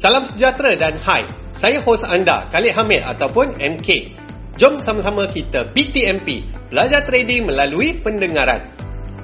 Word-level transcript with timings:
Salam 0.00 0.24
sejahtera 0.24 0.80
dan 0.80 0.96
hai. 0.96 1.28
Saya 1.60 1.84
hos 1.84 2.00
anda, 2.00 2.48
Khalid 2.48 2.72
Hamid 2.72 3.04
ataupun 3.04 3.60
MK. 3.60 4.16
Jom 4.56 4.80
sama-sama 4.80 5.28
kita 5.28 5.76
BTMP, 5.76 6.48
belajar 6.72 7.04
trading 7.04 7.44
melalui 7.44 8.00
pendengaran. 8.00 8.72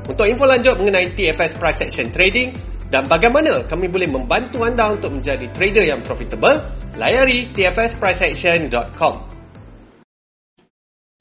Untuk 0.04 0.28
info 0.28 0.44
lanjut 0.44 0.76
mengenai 0.76 1.16
TFS 1.16 1.56
Price 1.56 1.80
Action 1.80 2.12
Trading 2.12 2.52
dan 2.92 3.08
bagaimana 3.08 3.64
kami 3.64 3.88
boleh 3.88 4.04
membantu 4.04 4.68
anda 4.68 4.92
untuk 4.92 5.16
menjadi 5.16 5.48
trader 5.48 5.80
yang 5.88 6.04
profitable, 6.04 6.60
layari 7.00 7.48
tfspriceaction.com. 7.56 9.32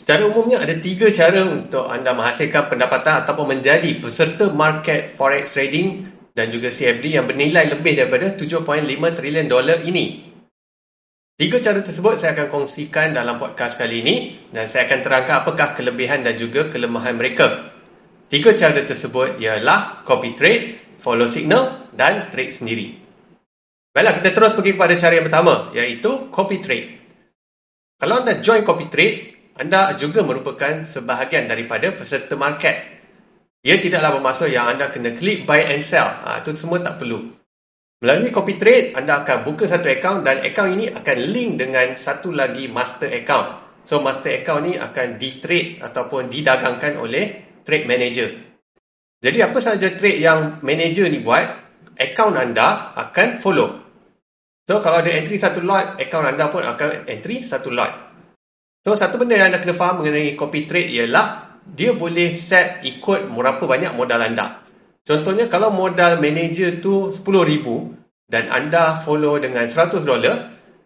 Secara 0.03 0.21
umumnya 0.27 0.67
ada 0.67 0.75
tiga 0.83 1.07
cara 1.15 1.47
untuk 1.47 1.87
anda 1.87 2.11
menghasilkan 2.11 2.67
pendapatan 2.67 3.23
ataupun 3.23 3.55
menjadi 3.55 4.03
peserta 4.03 4.51
market 4.51 5.15
forex 5.15 5.55
trading 5.55 6.11
dan 6.36 6.52
juga 6.52 6.67
CFD 6.67 7.15
yang 7.15 7.25
bernilai 7.25 7.71
lebih 7.71 7.95
daripada 7.95 8.36
7.5 8.36 8.68
trilion 9.15 9.47
dolar 9.47 9.79
ini. 9.88 10.36
Tiga 11.36 11.60
cara 11.60 11.83
tersebut 11.83 12.19
saya 12.19 12.36
akan 12.36 12.47
kongsikan 12.47 13.15
dalam 13.15 13.39
podcast 13.39 13.75
kali 13.75 14.04
ini 14.04 14.15
dan 14.51 14.71
saya 14.71 14.87
akan 14.87 15.00
terangkan 15.04 15.36
apakah 15.43 15.75
kelebihan 15.75 16.24
dan 16.24 16.36
juga 16.36 16.68
kelemahan 16.71 17.15
mereka. 17.15 17.71
Tiga 18.27 18.55
cara 18.55 18.83
tersebut 18.83 19.39
ialah 19.39 20.04
copy 20.07 20.36
trade, 20.36 20.63
follow 21.00 21.27
signal 21.27 21.91
dan 21.91 22.32
trade 22.32 22.55
sendiri. 22.55 22.88
Baiklah, 23.91 24.15
kita 24.19 24.32
terus 24.36 24.55
pergi 24.55 24.75
kepada 24.75 24.96
cara 24.96 25.13
yang 25.15 25.27
pertama 25.27 25.71
iaitu 25.71 26.32
copy 26.32 26.60
trade. 26.60 26.88
Kalau 27.96 28.24
anda 28.24 28.39
join 28.43 28.63
copy 28.68 28.91
trade, 28.91 29.18
anda 29.55 29.96
juga 29.96 30.19
merupakan 30.24 30.83
sebahagian 30.83 31.47
daripada 31.47 31.91
peserta 31.96 32.36
market 32.39 32.94
ia 33.66 33.81
tidaklah 33.81 34.22
bermaksud 34.22 34.53
yang 34.53 34.69
anda 34.69 34.94
kena 34.94 35.17
klik 35.17 35.50
buy 35.50 35.58
and 35.58 35.81
sell. 35.81 36.05
Ha, 36.05 36.45
itu 36.45 36.53
semua 36.53 36.86
tak 36.86 37.02
perlu. 37.02 37.33
Melalui 37.97 38.30
copy 38.30 38.61
trade, 38.61 38.94
anda 38.94 39.25
akan 39.25 39.41
buka 39.41 39.66
satu 39.66 39.89
account 39.89 40.22
dan 40.22 40.45
account 40.45 40.78
ini 40.78 40.94
akan 40.94 41.17
link 41.33 41.58
dengan 41.58 41.97
satu 41.97 42.30
lagi 42.30 42.69
master 42.69 43.09
account. 43.09 43.81
So, 43.81 44.05
master 44.05 44.38
account 44.38 44.69
ni 44.69 44.73
akan 44.77 45.17
di-trade 45.17 45.81
ataupun 45.81 46.30
didagangkan 46.30 47.02
oleh 47.02 47.58
trade 47.66 47.89
manager. 47.89 48.30
Jadi, 49.25 49.38
apa 49.41 49.58
sahaja 49.58 49.97
trade 49.97 50.21
yang 50.21 50.61
manager 50.61 51.09
ni 51.09 51.25
buat, 51.25 51.49
account 51.97 52.38
anda 52.38 52.93
akan 52.93 53.41
follow. 53.41 53.81
So, 54.69 54.77
kalau 54.86 55.02
ada 55.02 55.09
entry 55.09 55.41
satu 55.41 55.66
lot, 55.66 55.97
account 55.97 56.30
anda 56.30 56.53
pun 56.53 56.61
akan 56.61 57.09
entry 57.09 57.41
satu 57.41 57.73
lot. 57.73 57.89
So, 58.86 58.93
satu 58.93 59.17
benda 59.17 59.41
yang 59.41 59.49
anda 59.49 59.58
kena 59.58 59.73
faham 59.73 60.05
mengenai 60.05 60.38
copy 60.38 60.69
trade 60.69 60.93
ialah 60.93 61.44
dia 61.73 61.97
boleh 61.97 62.38
set 62.38 62.85
ikut 62.85 63.33
berapa 63.33 63.63
banyak 63.66 63.97
modal 63.97 64.21
anda. 64.21 64.61
Contohnya 65.05 65.49
kalau 65.49 65.73
modal 65.73 66.21
manager 66.21 66.81
tu 66.81 67.09
RM10,000 67.13 67.66
dan 68.30 68.49
anda 68.49 69.02
follow 69.02 69.38
dengan 69.38 69.69
$100, 69.69 70.05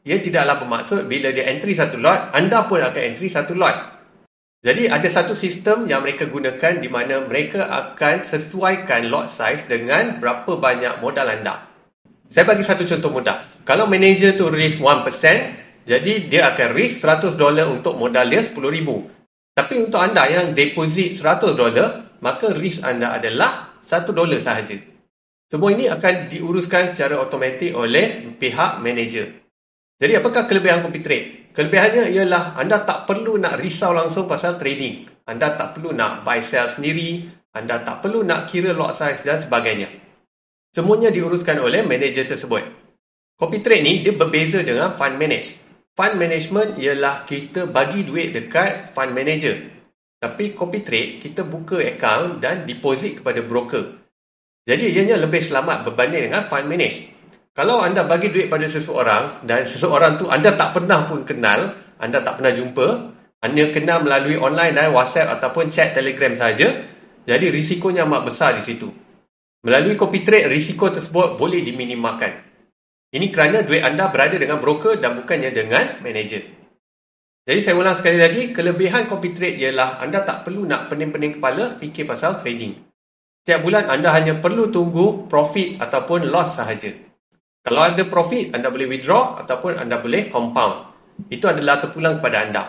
ia 0.08 0.18
tidaklah 0.20 0.60
bermaksud 0.64 1.08
bila 1.08 1.32
dia 1.32 1.48
entry 1.52 1.76
satu 1.76 2.00
lot, 2.00 2.32
anda 2.36 2.68
pun 2.68 2.84
akan 2.84 3.04
entry 3.16 3.28
satu 3.32 3.56
lot. 3.56 4.00
Jadi 4.60 4.92
ada 4.92 5.08
satu 5.08 5.32
sistem 5.32 5.88
yang 5.88 6.04
mereka 6.04 6.28
gunakan 6.28 6.84
di 6.84 6.92
mana 6.92 7.24
mereka 7.24 7.64
akan 7.64 8.28
sesuaikan 8.28 9.08
lot 9.08 9.32
size 9.32 9.72
dengan 9.72 10.20
berapa 10.20 10.60
banyak 10.60 11.00
modal 11.00 11.32
anda. 11.32 11.64
Saya 12.28 12.44
bagi 12.44 12.68
satu 12.68 12.84
contoh 12.84 13.10
mudah. 13.10 13.48
Kalau 13.64 13.88
manager 13.88 14.36
tu 14.36 14.52
risk 14.52 14.84
1%, 14.84 15.88
jadi 15.88 16.14
dia 16.28 16.52
akan 16.52 16.76
risk 16.76 17.02
$100 17.02 17.40
untuk 17.72 17.96
modal 17.96 18.28
dia 18.28 18.44
RM10,000. 18.44 19.19
Tapi 19.60 19.76
untuk 19.84 20.00
anda 20.00 20.24
yang 20.32 20.56
deposit 20.56 21.20
100 21.20 21.60
dolar, 21.60 22.16
maka 22.24 22.56
risk 22.56 22.80
anda 22.80 23.12
adalah 23.12 23.76
1 23.84 24.08
dolar 24.16 24.40
sahaja. 24.40 24.80
Semua 25.52 25.76
ini 25.76 25.92
akan 25.92 26.32
diuruskan 26.32 26.96
secara 26.96 27.20
automatik 27.20 27.76
oleh 27.76 28.24
pihak 28.40 28.80
manager. 28.80 29.28
Jadi 30.00 30.16
apakah 30.16 30.48
kelebihan 30.48 30.80
copy 30.80 31.04
trade? 31.04 31.28
Kelebihannya 31.52 32.08
ialah 32.08 32.56
anda 32.56 32.88
tak 32.88 33.04
perlu 33.04 33.36
nak 33.36 33.60
risau 33.60 33.92
langsung 33.92 34.32
pasal 34.32 34.56
trading. 34.56 35.12
Anda 35.28 35.52
tak 35.52 35.76
perlu 35.76 35.92
nak 35.92 36.24
buy 36.24 36.40
sell 36.40 36.72
sendiri, 36.72 37.28
anda 37.52 37.84
tak 37.84 38.00
perlu 38.00 38.24
nak 38.24 38.48
kira 38.48 38.72
lot 38.72 38.96
size 38.96 39.28
dan 39.28 39.44
sebagainya. 39.44 39.92
Semuanya 40.72 41.12
diuruskan 41.12 41.60
oleh 41.60 41.84
manager 41.84 42.24
tersebut. 42.24 42.64
Copy 43.36 43.60
trade 43.60 43.84
ni 43.84 44.08
dia 44.08 44.16
berbeza 44.16 44.64
dengan 44.64 44.96
fund 44.96 45.20
manage. 45.20 45.52
Fund 46.00 46.16
management 46.16 46.80
ialah 46.80 47.28
kita 47.28 47.68
bagi 47.68 48.08
duit 48.08 48.32
dekat 48.32 48.96
fund 48.96 49.12
manager. 49.12 49.68
Tapi 50.16 50.56
copy 50.56 50.80
trade, 50.80 51.20
kita 51.20 51.44
buka 51.44 51.76
account 51.84 52.40
dan 52.40 52.64
deposit 52.64 53.20
kepada 53.20 53.44
broker. 53.44 54.00
Jadi 54.64 54.96
ianya 54.96 55.20
lebih 55.20 55.44
selamat 55.44 55.84
berbanding 55.84 56.32
dengan 56.32 56.48
fund 56.48 56.72
manage. 56.72 57.04
Kalau 57.52 57.84
anda 57.84 58.08
bagi 58.08 58.32
duit 58.32 58.48
pada 58.48 58.64
seseorang 58.72 59.44
dan 59.44 59.68
seseorang 59.68 60.16
tu 60.16 60.32
anda 60.32 60.56
tak 60.56 60.72
pernah 60.72 61.04
pun 61.04 61.28
kenal, 61.28 61.76
anda 62.00 62.24
tak 62.24 62.40
pernah 62.40 62.56
jumpa, 62.56 62.88
anda 63.44 63.64
kenal 63.76 64.00
melalui 64.00 64.40
online 64.40 64.80
dan 64.80 64.96
WhatsApp 64.96 65.36
ataupun 65.36 65.68
chat 65.68 65.92
Telegram 65.92 66.32
saja, 66.32 66.80
jadi 67.28 67.46
risikonya 67.52 68.08
amat 68.08 68.24
besar 68.24 68.56
di 68.56 68.64
situ. 68.64 68.88
Melalui 69.68 70.00
copy 70.00 70.24
trade, 70.24 70.48
risiko 70.48 70.88
tersebut 70.88 71.36
boleh 71.36 71.60
diminimalkan. 71.60 72.49
Ini 73.10 73.34
kerana 73.34 73.66
duit 73.66 73.82
anda 73.82 74.14
berada 74.14 74.38
dengan 74.38 74.62
broker 74.62 75.02
dan 75.02 75.18
bukannya 75.18 75.50
dengan 75.50 75.98
manager. 76.06 76.46
Jadi 77.50 77.60
saya 77.66 77.74
ulang 77.74 77.98
sekali 77.98 78.22
lagi, 78.22 78.54
kelebihan 78.54 79.10
copy 79.10 79.34
trade 79.34 79.58
ialah 79.58 79.98
anda 79.98 80.22
tak 80.22 80.46
perlu 80.46 80.70
nak 80.70 80.94
pening-pening 80.94 81.42
kepala 81.42 81.74
fikir 81.82 82.06
pasal 82.06 82.38
trading. 82.38 82.78
Setiap 83.42 83.66
bulan 83.66 83.90
anda 83.90 84.14
hanya 84.14 84.38
perlu 84.38 84.70
tunggu 84.70 85.26
profit 85.26 85.82
ataupun 85.82 86.30
loss 86.30 86.54
sahaja. 86.54 86.94
Kalau 87.66 87.82
ada 87.82 88.06
profit, 88.06 88.54
anda 88.54 88.70
boleh 88.70 88.86
withdraw 88.86 89.42
ataupun 89.42 89.82
anda 89.82 89.98
boleh 89.98 90.30
compound. 90.30 90.94
Itu 91.34 91.50
adalah 91.50 91.82
terpulang 91.82 92.22
kepada 92.22 92.38
anda. 92.46 92.64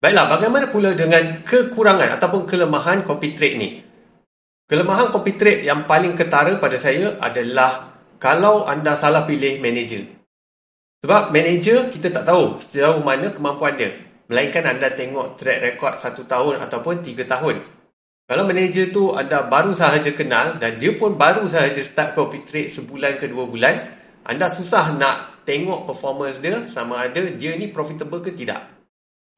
Baiklah, 0.00 0.32
bagaimana 0.32 0.72
pula 0.72 0.96
dengan 0.96 1.44
kekurangan 1.44 2.16
ataupun 2.16 2.48
kelemahan 2.48 3.04
copy 3.04 3.36
trade 3.36 3.56
ni? 3.60 3.84
Kelemahan 4.64 5.12
copy 5.12 5.36
trade 5.36 5.68
yang 5.68 5.84
paling 5.84 6.16
ketara 6.16 6.56
pada 6.56 6.80
saya 6.80 7.20
adalah 7.20 7.95
kalau 8.16 8.64
anda 8.64 8.96
salah 8.96 9.28
pilih 9.28 9.60
manager. 9.60 10.08
Sebab 11.04 11.30
manager 11.30 11.92
kita 11.92 12.08
tak 12.10 12.24
tahu 12.24 12.56
sejauh 12.56 13.04
mana 13.04 13.30
kemampuan 13.30 13.76
dia. 13.76 13.94
Melainkan 14.26 14.66
anda 14.66 14.90
tengok 14.90 15.38
track 15.38 15.58
record 15.62 15.94
satu 16.00 16.26
tahun 16.26 16.58
ataupun 16.64 17.06
tiga 17.06 17.28
tahun. 17.28 17.62
Kalau 18.26 18.42
manager 18.42 18.90
tu 18.90 19.14
anda 19.14 19.46
baru 19.46 19.70
sahaja 19.70 20.10
kenal 20.10 20.58
dan 20.58 20.82
dia 20.82 20.98
pun 20.98 21.14
baru 21.14 21.46
sahaja 21.46 21.78
start 21.78 22.18
copy 22.18 22.42
trade 22.42 22.74
sebulan 22.74 23.22
ke 23.22 23.30
dua 23.30 23.46
bulan, 23.46 23.94
anda 24.26 24.50
susah 24.50 24.98
nak 24.98 25.46
tengok 25.46 25.86
performance 25.86 26.42
dia 26.42 26.66
sama 26.74 27.06
ada 27.06 27.22
dia 27.22 27.54
ni 27.54 27.70
profitable 27.70 28.18
ke 28.18 28.34
tidak. 28.34 28.66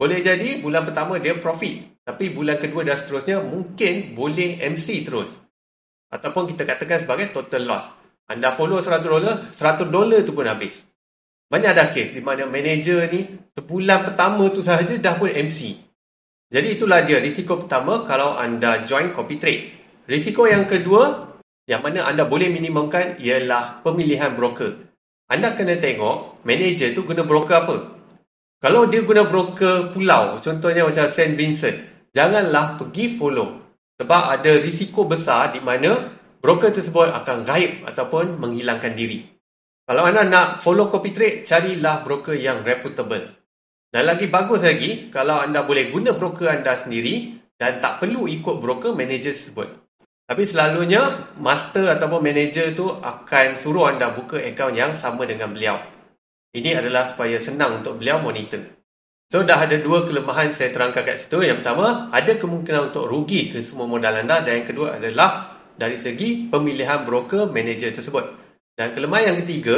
Boleh 0.00 0.24
jadi 0.24 0.64
bulan 0.64 0.88
pertama 0.88 1.20
dia 1.20 1.36
profit, 1.36 2.00
tapi 2.08 2.32
bulan 2.32 2.56
kedua 2.56 2.86
dan 2.86 2.96
seterusnya 2.96 3.44
mungkin 3.44 4.16
boleh 4.16 4.56
MC 4.64 5.04
terus. 5.04 5.36
Ataupun 6.08 6.48
kita 6.48 6.64
katakan 6.64 7.04
sebagai 7.04 7.28
total 7.36 7.68
loss. 7.68 7.84
Anda 8.28 8.52
follow 8.52 8.84
100 8.84 9.08
dolar, 9.08 9.48
100 9.56 9.88
dolar 9.88 10.20
tu 10.20 10.36
pun 10.36 10.44
habis. 10.44 10.84
Banyak 11.48 11.70
ada 11.72 11.88
kes 11.88 12.12
di 12.12 12.20
mana 12.20 12.44
manager 12.44 13.08
ni 13.08 13.24
sebulan 13.56 14.12
pertama 14.12 14.52
tu 14.52 14.60
sahaja 14.60 15.00
dah 15.00 15.16
pun 15.16 15.32
MC. 15.32 15.80
Jadi 16.52 16.76
itulah 16.76 17.08
dia 17.08 17.24
risiko 17.24 17.56
pertama 17.56 18.04
kalau 18.04 18.36
anda 18.36 18.84
join 18.84 19.16
copy 19.16 19.40
trade. 19.40 19.72
Risiko 20.04 20.44
yang 20.44 20.68
kedua 20.68 21.32
yang 21.64 21.80
mana 21.80 22.04
anda 22.04 22.28
boleh 22.28 22.52
minimumkan 22.52 23.16
ialah 23.16 23.80
pemilihan 23.80 24.36
broker. 24.36 24.76
Anda 25.28 25.56
kena 25.56 25.80
tengok 25.80 26.44
manager 26.44 26.92
tu 26.92 27.08
guna 27.08 27.24
broker 27.24 27.64
apa. 27.64 27.76
Kalau 28.60 28.88
dia 28.88 29.04
guna 29.04 29.24
broker 29.24 29.92
pulau, 29.96 30.36
contohnya 30.40 30.84
macam 30.84 31.08
St. 31.08 31.32
Vincent, 31.32 31.80
janganlah 32.12 32.76
pergi 32.76 33.16
follow. 33.16 33.60
Sebab 34.00 34.22
ada 34.36 34.52
risiko 34.60 35.08
besar 35.08 35.56
di 35.56 35.60
mana 35.64 36.17
broker 36.38 36.70
tersebut 36.70 37.10
akan 37.10 37.42
gaib 37.42 37.86
ataupun 37.86 38.38
menghilangkan 38.38 38.94
diri. 38.94 39.26
Kalau 39.88 40.04
anda 40.04 40.22
nak 40.28 40.60
follow 40.60 40.92
copy 40.92 41.16
trade, 41.16 41.36
carilah 41.48 42.04
broker 42.04 42.36
yang 42.36 42.60
reputable. 42.60 43.24
Dan 43.88 44.04
lagi 44.04 44.28
bagus 44.28 44.60
lagi, 44.60 45.08
kalau 45.08 45.40
anda 45.40 45.64
boleh 45.64 45.88
guna 45.88 46.12
broker 46.12 46.52
anda 46.52 46.76
sendiri 46.76 47.40
dan 47.56 47.80
tak 47.80 48.04
perlu 48.04 48.28
ikut 48.28 48.60
broker 48.60 48.92
manager 48.92 49.32
tersebut. 49.32 49.72
Tapi 50.28 50.44
selalunya, 50.44 51.32
master 51.40 51.88
ataupun 51.88 52.20
manager 52.20 52.76
tu 52.76 52.84
akan 52.84 53.56
suruh 53.56 53.88
anda 53.88 54.12
buka 54.12 54.36
account 54.44 54.76
yang 54.76 54.92
sama 54.92 55.24
dengan 55.24 55.56
beliau. 55.56 55.80
Ini 56.52 56.84
adalah 56.84 57.08
supaya 57.08 57.40
senang 57.40 57.80
untuk 57.80 57.96
beliau 57.96 58.20
monitor. 58.20 58.60
So, 59.32 59.44
dah 59.44 59.60
ada 59.60 59.80
dua 59.80 60.04
kelemahan 60.04 60.52
saya 60.52 60.72
terangkan 60.72 61.04
kat 61.04 61.16
situ. 61.20 61.44
Yang 61.44 61.64
pertama, 61.64 62.12
ada 62.12 62.32
kemungkinan 62.36 62.92
untuk 62.92 63.08
rugi 63.08 63.52
ke 63.52 63.60
semua 63.64 63.88
modal 63.88 64.20
anda. 64.20 64.40
Dan 64.44 64.64
yang 64.64 64.68
kedua 64.68 65.00
adalah 65.00 65.57
dari 65.78 65.96
segi 65.96 66.50
pemilihan 66.50 67.06
broker 67.06 67.48
manager 67.48 67.94
tersebut. 67.94 68.34
Dan 68.74 68.92
kelemahan 68.92 69.32
yang 69.32 69.38
ketiga 69.46 69.76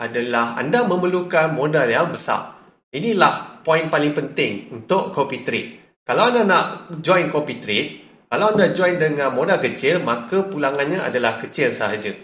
adalah 0.00 0.56
anda 0.56 0.82
memerlukan 0.88 1.52
modal 1.52 1.86
yang 1.86 2.10
besar. 2.10 2.56
Inilah 2.92 3.64
poin 3.64 3.92
paling 3.92 4.16
penting 4.16 4.72
untuk 4.72 5.12
copy 5.12 5.44
trade. 5.44 5.68
Kalau 6.02 6.32
anda 6.32 6.42
nak 6.42 6.64
join 7.04 7.30
copy 7.30 7.62
trade, 7.62 7.88
kalau 8.32 8.56
anda 8.56 8.72
join 8.72 8.96
dengan 8.96 9.36
modal 9.36 9.60
kecil, 9.60 10.00
maka 10.00 10.48
pulangannya 10.48 11.04
adalah 11.04 11.36
kecil 11.36 11.76
sahaja. 11.76 12.16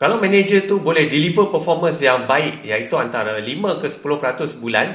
Kalau 0.00 0.16
manager 0.18 0.64
tu 0.64 0.80
boleh 0.80 1.06
deliver 1.12 1.52
performance 1.52 2.00
yang 2.00 2.24
baik 2.24 2.64
iaitu 2.64 2.96
antara 2.96 3.36
5 3.36 3.80
ke 3.84 3.88
10% 3.92 4.52
sebulan, 4.58 4.86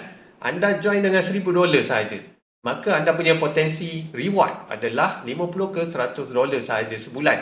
anda 0.42 0.82
join 0.82 1.06
dengan 1.06 1.22
1000 1.22 1.46
dolar 1.46 1.84
sahaja. 1.86 2.35
Maka 2.66 2.98
anda 2.98 3.14
punya 3.14 3.38
potensi 3.38 4.10
reward 4.10 4.74
adalah 4.74 5.22
50 5.22 5.70
ke 5.70 5.82
100 5.86 6.34
dolar 6.34 6.58
sahaja 6.58 6.98
sebulan. 6.98 7.40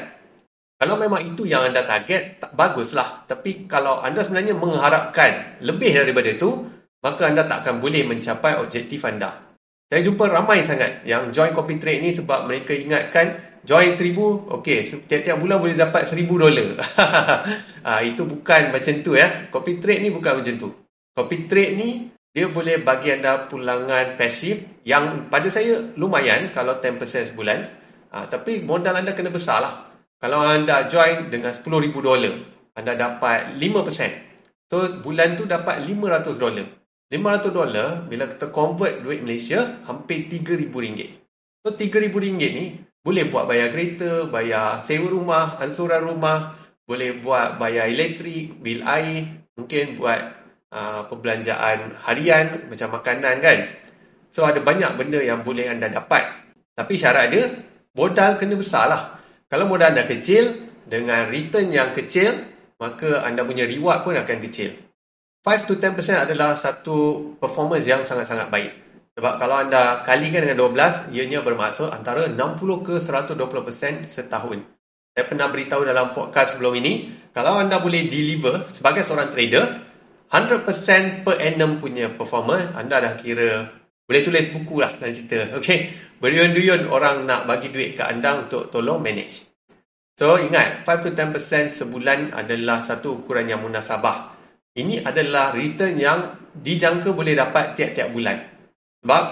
Kalau 0.83 0.99
memang 0.99 1.23
itu 1.23 1.47
yang 1.47 1.63
anda 1.63 1.87
target, 1.87 2.43
tak 2.43 2.51
baguslah. 2.59 3.23
Tapi 3.23 3.71
kalau 3.71 4.03
anda 4.03 4.19
sebenarnya 4.19 4.51
mengharapkan 4.51 5.63
lebih 5.63 5.95
daripada 5.95 6.27
itu, 6.27 6.67
maka 6.99 7.31
anda 7.31 7.47
tak 7.47 7.63
akan 7.63 7.79
boleh 7.79 8.03
mencapai 8.03 8.59
objektif 8.59 9.07
anda. 9.07 9.39
Saya 9.87 10.03
jumpa 10.03 10.27
ramai 10.27 10.67
sangat 10.67 11.07
yang 11.07 11.31
join 11.31 11.55
copy 11.55 11.79
trade 11.79 12.03
ni 12.03 12.11
sebab 12.11 12.43
mereka 12.51 12.75
ingatkan 12.75 13.39
join 13.63 13.95
seribu, 13.95 14.43
okey, 14.59 14.91
setiap-tiap 14.91 15.39
bulan 15.39 15.63
boleh 15.63 15.79
dapat 15.79 16.03
seribu 16.03 16.35
dolar. 16.35 16.83
ha, 17.87 18.03
itu 18.11 18.27
bukan 18.27 18.75
macam 18.75 18.93
tu 18.99 19.15
ya. 19.15 19.47
Copy 19.55 19.79
trade 19.79 20.03
ni 20.03 20.11
bukan 20.11 20.43
macam 20.43 20.55
tu. 20.59 20.69
Copy 21.15 21.47
trade 21.47 21.79
ni 21.79 21.89
dia 22.33 22.49
boleh 22.49 22.81
bagi 22.81 23.13
anda 23.13 23.45
pulangan 23.45 24.17
pasif 24.17 24.65
yang 24.81 25.29
pada 25.29 25.53
saya 25.53 25.93
lumayan 25.93 26.49
kalau 26.49 26.81
10% 26.81 27.29
sebulan. 27.29 27.59
Ha, 28.09 28.25
tapi 28.25 28.65
modal 28.65 28.97
anda 28.97 29.13
kena 29.13 29.29
besar 29.29 29.61
lah. 29.61 29.73
Kalau 30.17 30.41
anda 30.41 30.89
join 30.89 31.29
dengan 31.29 31.53
10,000 31.53 31.93
dolar, 31.93 32.33
anda 32.73 32.97
dapat 32.97 33.53
5%. 33.61 34.33
So 34.73 34.97
bulan 35.05 35.37
tu 35.37 35.45
dapat 35.45 35.85
500 35.85 36.41
dolar. 36.41 36.65
500 37.13 37.53
dolar 37.53 37.89
bila 38.09 38.25
kita 38.25 38.49
convert 38.49 39.05
duit 39.05 39.21
Malaysia 39.21 39.85
hampir 39.85 40.25
RM3,000. 40.25 41.21
So 41.61 41.77
RM3,000 41.77 42.33
ni 42.33 42.81
boleh 43.05 43.29
buat 43.29 43.45
bayar 43.45 43.69
kereta, 43.69 44.25
bayar 44.25 44.81
sewa 44.81 45.05
rumah, 45.11 45.61
ansuran 45.61 46.01
rumah, 46.01 46.57
boleh 46.89 47.21
buat 47.21 47.61
bayar 47.61 47.93
elektrik, 47.93 48.57
bil 48.57 48.81
air, 48.81 49.45
mungkin 49.53 49.99
buat 49.99 50.42
uh, 50.73 51.01
perbelanjaan 51.05 52.01
harian 52.01 52.65
macam 52.67 52.97
makanan 52.97 53.35
kan. 53.39 53.59
So 54.33 54.41
ada 54.49 54.57
banyak 54.59 54.97
benda 54.97 55.21
yang 55.21 55.45
boleh 55.45 55.69
anda 55.69 55.93
dapat. 55.93 56.25
Tapi 56.73 56.97
syarat 56.97 57.29
dia 57.29 57.53
modal 57.93 58.41
kena 58.41 58.57
besar 58.57 58.89
lah. 58.89 59.01
Kalau 59.45 59.69
modal 59.69 59.93
anda 59.93 60.09
kecil 60.09 60.57
dengan 60.89 61.29
return 61.29 61.69
yang 61.69 61.93
kecil, 61.93 62.33
maka 62.81 63.21
anda 63.21 63.45
punya 63.45 63.69
reward 63.69 64.01
pun 64.01 64.17
akan 64.17 64.37
kecil. 64.49 64.73
5 65.45 65.67
to 65.67 65.75
10% 65.75 66.23
adalah 66.23 66.55
satu 66.55 67.29
performance 67.37 67.85
yang 67.85 68.07
sangat-sangat 68.07 68.47
baik. 68.49 68.71
Sebab 69.13 69.37
kalau 69.37 69.61
anda 69.61 70.01
kalikan 70.01 70.41
dengan 70.41 70.57
12, 70.73 71.13
ianya 71.13 71.45
bermaksud 71.45 71.93
antara 71.93 72.25
60 72.25 72.81
ke 72.81 72.97
120% 72.97 74.09
setahun. 74.09 74.65
Saya 75.13 75.25
pernah 75.29 75.53
beritahu 75.53 75.85
dalam 75.85 76.17
podcast 76.17 76.57
sebelum 76.57 76.73
ini, 76.81 77.13
kalau 77.29 77.61
anda 77.61 77.77
boleh 77.77 78.09
deliver 78.09 78.65
sebagai 78.73 79.05
seorang 79.05 79.29
trader, 79.29 79.92
100% 80.33 81.21
per 81.21 81.37
annum 81.37 81.77
punya 81.77 82.09
performance, 82.09 82.73
anda 82.73 82.97
dah 82.97 83.13
kira 83.21 83.69
boleh 84.09 84.21
tulis 84.25 84.49
buku 84.49 84.81
lah 84.81 84.97
dalam 84.97 85.13
cerita. 85.13 85.45
Okay? 85.61 85.93
Beriun-duyun 86.17 86.89
orang 86.89 87.29
nak 87.29 87.45
bagi 87.45 87.69
duit 87.69 87.93
ke 87.93 88.01
anda 88.01 88.41
untuk 88.41 88.73
tolong 88.73 88.97
manage. 88.97 89.45
So 90.17 90.41
ingat, 90.41 90.89
5 90.89 91.05
to 91.05 91.09
10% 91.13 91.69
sebulan 91.69 92.33
adalah 92.33 92.81
satu 92.81 93.21
ukuran 93.21 93.45
yang 93.45 93.61
munasabah. 93.61 94.33
Ini 94.73 95.05
adalah 95.05 95.53
return 95.53 96.01
yang 96.01 96.33
dijangka 96.57 97.13
boleh 97.13 97.37
dapat 97.37 97.77
tiap-tiap 97.77 98.09
bulan. 98.09 98.41
Sebab 99.05 99.23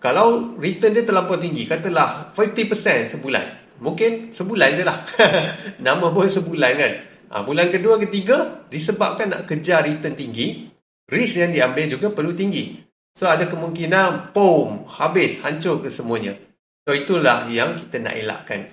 kalau 0.00 0.56
return 0.56 0.96
dia 0.96 1.04
terlampau 1.04 1.36
tinggi, 1.36 1.68
katalah 1.68 2.32
50% 2.32 3.12
sebulan. 3.12 3.76
Mungkin 3.84 4.32
sebulan 4.32 4.68
je 4.76 4.84
lah. 4.88 5.04
Nama 5.84 6.06
pun 6.08 6.28
sebulan 6.28 6.72
kan. 6.80 6.92
Ha, 7.26 7.42
bulan 7.42 7.74
kedua, 7.74 7.98
ketiga, 7.98 8.66
disebabkan 8.70 9.34
nak 9.34 9.50
kejar 9.50 9.82
return 9.82 10.14
tinggi, 10.14 10.70
risk 11.10 11.38
yang 11.38 11.50
diambil 11.50 11.90
juga 11.90 12.14
perlu 12.14 12.34
tinggi. 12.34 12.78
So 13.16 13.26
ada 13.26 13.48
kemungkinan, 13.48 14.36
boom, 14.36 14.86
habis, 14.86 15.40
hancur 15.40 15.80
ke 15.80 15.88
semuanya. 15.88 16.36
So 16.86 16.94
itulah 16.94 17.50
yang 17.50 17.74
kita 17.80 17.98
nak 17.98 18.14
elakkan. 18.14 18.70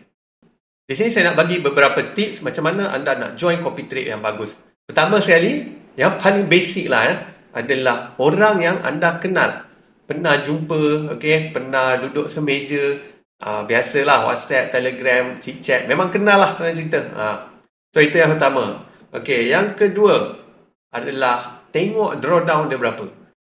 Di 0.83 0.93
sini 0.99 1.09
saya 1.09 1.31
nak 1.31 1.39
bagi 1.39 1.63
beberapa 1.63 2.11
tips 2.11 2.43
macam 2.43 2.67
mana 2.67 2.91
anda 2.91 3.15
nak 3.15 3.39
join 3.39 3.63
copy 3.63 3.87
trade 3.87 4.11
yang 4.11 4.19
bagus. 4.19 4.59
Pertama 4.83 5.23
sekali, 5.23 5.63
yang 5.95 6.19
paling 6.19 6.51
basic 6.51 6.91
lah 6.91 7.03
eh, 7.07 7.17
adalah 7.55 8.19
orang 8.19 8.59
yang 8.59 8.77
anda 8.83 9.17
kenal. 9.17 9.63
Pernah 10.03 10.43
jumpa, 10.43 11.15
okay, 11.15 11.55
pernah 11.55 11.95
duduk 11.95 12.27
semeja, 12.27 12.99
uh, 13.39 13.63
biasalah 13.63 14.27
WhatsApp, 14.27 14.75
Telegram, 14.75 15.39
chit-chat. 15.39 15.87
Memang 15.87 16.11
kenal 16.11 16.43
lah 16.43 16.51
senang 16.59 16.75
cerita. 16.75 16.99
Uh. 17.15 17.52
So 17.93 18.01
itu 18.01 18.17
yang 18.17 18.33
pertama. 18.35 18.89
Okay, 19.13 19.45
yang 19.45 19.77
kedua 19.77 20.41
adalah 20.89 21.69
tengok 21.69 22.17
drawdown 22.17 22.73
dia 22.73 22.81
berapa. 22.81 23.05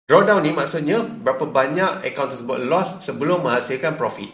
Drawdown 0.09 0.43
ni 0.43 0.51
maksudnya 0.57 1.05
berapa 1.05 1.45
banyak 1.47 2.03
account 2.09 2.35
tersebut 2.35 2.59
loss 2.65 3.05
sebelum 3.05 3.45
menghasilkan 3.45 4.01
profit. 4.01 4.33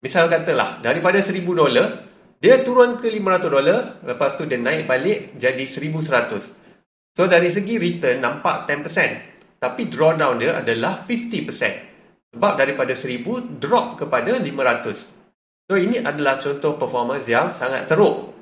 Misal 0.00 0.32
katalah, 0.32 0.80
daripada 0.80 1.20
1000 1.20 1.44
dolar, 1.56 2.04
dia 2.36 2.60
turun 2.60 3.00
ke 3.00 3.08
500 3.08 3.48
dolar, 3.48 3.80
lepas 4.04 4.36
tu 4.36 4.44
dia 4.44 4.60
naik 4.60 4.84
balik 4.84 5.40
jadi 5.40 5.64
1100. 5.64 7.16
So 7.16 7.24
dari 7.24 7.48
segi 7.48 7.80
return 7.80 8.20
nampak 8.20 8.68
10%. 8.68 9.56
Tapi 9.56 9.88
drawdown 9.88 10.36
dia 10.36 10.60
adalah 10.60 11.00
50%. 11.00 12.36
Sebab 12.36 12.52
daripada 12.60 12.92
1000 12.92 13.56
drop 13.56 13.96
kepada 13.96 14.36
500. 14.36 15.72
So 15.72 15.80
ini 15.80 16.04
adalah 16.04 16.36
contoh 16.36 16.76
performance 16.76 17.24
yang 17.24 17.56
sangat 17.56 17.88
teruk. 17.88 18.35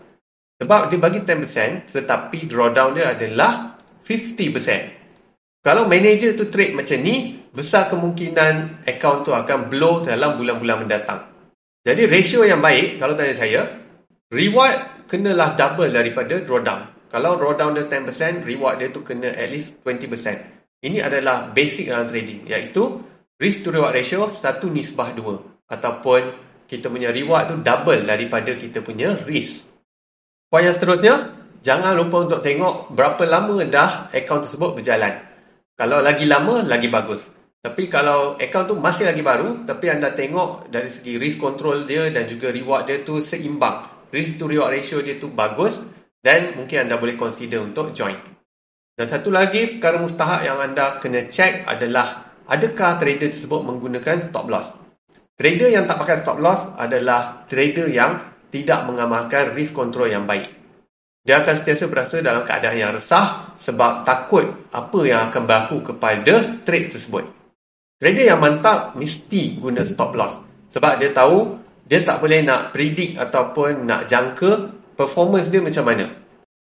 Sebab 0.63 0.93
dia 0.93 0.99
bagi 1.03 1.21
10% 1.27 1.91
tetapi 1.91 2.47
drawdown 2.47 2.95
dia 2.95 3.11
adalah 3.11 3.75
50%. 4.07 5.65
Kalau 5.65 5.89
manager 5.89 6.37
tu 6.37 6.53
trade 6.53 6.77
macam 6.77 7.01
ni, 7.01 7.41
besar 7.51 7.89
kemungkinan 7.89 8.85
account 8.85 9.25
tu 9.25 9.33
akan 9.33 9.73
blow 9.73 10.05
dalam 10.05 10.37
bulan-bulan 10.37 10.85
mendatang. 10.85 11.33
Jadi 11.85 12.05
ratio 12.05 12.45
yang 12.45 12.61
baik 12.61 13.01
kalau 13.01 13.17
tanya 13.17 13.35
saya, 13.37 13.61
reward 14.29 15.09
kenalah 15.09 15.57
double 15.57 15.89
daripada 15.89 16.41
drawdown. 16.45 17.09
Kalau 17.09 17.41
drawdown 17.41 17.79
dia 17.79 17.87
10%, 17.89 18.45
reward 18.45 18.83
dia 18.83 18.89
tu 18.93 19.01
kena 19.01 19.33
at 19.33 19.49
least 19.49 19.81
20%. 19.83 20.85
Ini 20.85 21.01
adalah 21.01 21.49
basic 21.49 21.89
dalam 21.89 22.13
trading. 22.13 22.45
Iaitu 22.45 23.01
risk 23.41 23.65
to 23.65 23.73
reward 23.73 23.97
ratio 23.97 24.29
satu 24.29 24.69
nisbah 24.69 25.17
dua. 25.17 25.41
Ataupun 25.65 26.37
kita 26.69 26.93
punya 26.93 27.09
reward 27.09 27.49
tu 27.49 27.57
double 27.65 28.05
daripada 28.05 28.53
kita 28.53 28.85
punya 28.85 29.17
risk. 29.25 29.74
Poin 30.55 30.63
yang 30.63 30.79
seterusnya, 30.79 31.35
jangan 31.67 31.99
lupa 31.99 32.31
untuk 32.31 32.39
tengok 32.39 32.95
berapa 32.95 33.27
lama 33.27 33.59
dah 33.67 34.07
account 34.15 34.47
tersebut 34.47 34.79
berjalan. 34.79 35.19
Kalau 35.75 35.99
lagi 35.99 36.31
lama, 36.31 36.63
lagi 36.63 36.87
bagus. 36.87 37.27
Tapi 37.59 37.91
kalau 37.91 38.39
account 38.39 38.71
tu 38.71 38.79
masih 38.79 39.11
lagi 39.11 39.19
baru, 39.19 39.67
tapi 39.67 39.91
anda 39.91 40.15
tengok 40.15 40.71
dari 40.71 40.87
segi 40.87 41.19
risk 41.19 41.43
control 41.43 41.91
dia 41.91 42.07
dan 42.15 42.31
juga 42.31 42.55
reward 42.55 42.87
dia 42.87 43.03
tu 43.03 43.19
seimbang. 43.19 43.83
Risk 44.15 44.39
to 44.39 44.47
reward 44.47 44.71
ratio 44.71 45.03
dia 45.03 45.19
tu 45.19 45.27
bagus, 45.27 45.83
dan 46.23 46.55
mungkin 46.55 46.87
anda 46.87 47.03
boleh 47.03 47.19
consider 47.19 47.59
untuk 47.59 47.91
join. 47.91 48.15
Dan 48.95 49.11
satu 49.11 49.35
lagi 49.35 49.75
perkara 49.75 49.99
mustahak 49.99 50.47
yang 50.47 50.63
anda 50.63 51.03
kena 51.03 51.27
check 51.27 51.67
adalah 51.67 52.31
adakah 52.47 53.03
trader 53.03 53.27
tersebut 53.27 53.59
menggunakan 53.59 54.23
stop 54.23 54.47
loss. 54.47 54.71
Trader 55.35 55.75
yang 55.75 55.91
tak 55.91 55.99
pakai 55.99 56.15
stop 56.15 56.39
loss 56.39 56.71
adalah 56.79 57.43
trader 57.51 57.91
yang 57.91 58.34
tidak 58.55 58.87
mengamalkan 58.87 59.51
risk 59.59 59.75
control 59.75 60.07
yang 60.07 60.31
baik. 60.31 60.47
Dia 61.27 61.43
akan 61.43 61.55
sentiasa 61.59 61.91
berasa 61.91 62.23
dalam 62.23 62.47
keadaan 62.47 62.79
yang 62.79 62.95
resah 62.95 63.59
sebab 63.59 64.07
takut 64.07 64.47
apa 64.71 65.01
yang 65.03 65.27
akan 65.27 65.43
berlaku 65.43 65.83
kepada 65.91 66.63
trade 66.63 66.95
tersebut. 66.95 67.27
Trader 67.99 68.27
yang 68.31 68.39
mantap 68.39 68.95
mesti 68.95 69.59
guna 69.59 69.83
stop 69.83 70.15
loss 70.15 70.39
sebab 70.71 71.03
dia 71.03 71.11
tahu 71.11 71.59
dia 71.89 72.07
tak 72.07 72.23
boleh 72.23 72.47
nak 72.47 72.71
predict 72.71 73.19
ataupun 73.19 73.89
nak 73.89 74.07
jangka 74.07 74.71
performance 74.95 75.51
dia 75.51 75.59
macam 75.59 75.91
mana. 75.91 76.15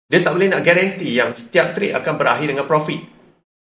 Dia 0.06 0.20
tak 0.22 0.38
boleh 0.38 0.52
nak 0.52 0.62
garanti 0.62 1.10
yang 1.10 1.34
setiap 1.34 1.74
trade 1.74 1.96
akan 1.96 2.14
berakhir 2.20 2.46
dengan 2.54 2.66
profit. 2.70 3.00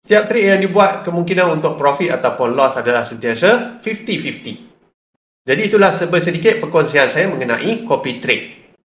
Setiap 0.03 0.27
trade 0.27 0.49
yang 0.51 0.61
dibuat 0.61 1.07
kemungkinan 1.07 1.63
untuk 1.63 1.79
profit 1.79 2.11
ataupun 2.11 2.59
loss 2.59 2.75
adalah 2.75 3.07
sentiasa 3.07 3.79
50-50. 3.81 4.72
Jadi 5.43 5.67
itulah 5.67 5.91
sedikit 5.91 6.63
perkongsian 6.63 7.11
saya 7.11 7.27
mengenai 7.27 7.83
copy 7.83 8.23
trade. 8.23 8.47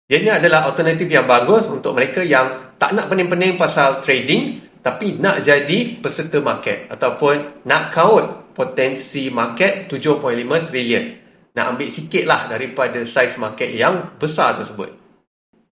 Ianya 0.07 0.39
adalah 0.39 0.63
alternatif 0.71 1.11
yang 1.11 1.27
bagus 1.27 1.67
untuk 1.67 1.91
mereka 1.91 2.23
yang 2.23 2.79
tak 2.79 2.95
nak 2.95 3.11
pening-pening 3.11 3.59
pasal 3.59 3.99
trading 3.99 4.63
tapi 4.79 5.19
nak 5.19 5.43
jadi 5.43 5.99
peserta 5.99 6.39
market 6.39 6.87
ataupun 6.87 7.67
nak 7.67 7.91
kaut 7.91 8.55
potensi 8.55 9.27
market 9.27 9.91
7.5 9.91 10.23
trilion. 10.71 11.05
Nak 11.51 11.65
ambil 11.75 11.89
sikit 11.91 12.23
lah 12.23 12.47
daripada 12.47 13.03
size 13.03 13.35
market 13.35 13.75
yang 13.75 14.15
besar 14.15 14.55
tersebut. 14.55 14.95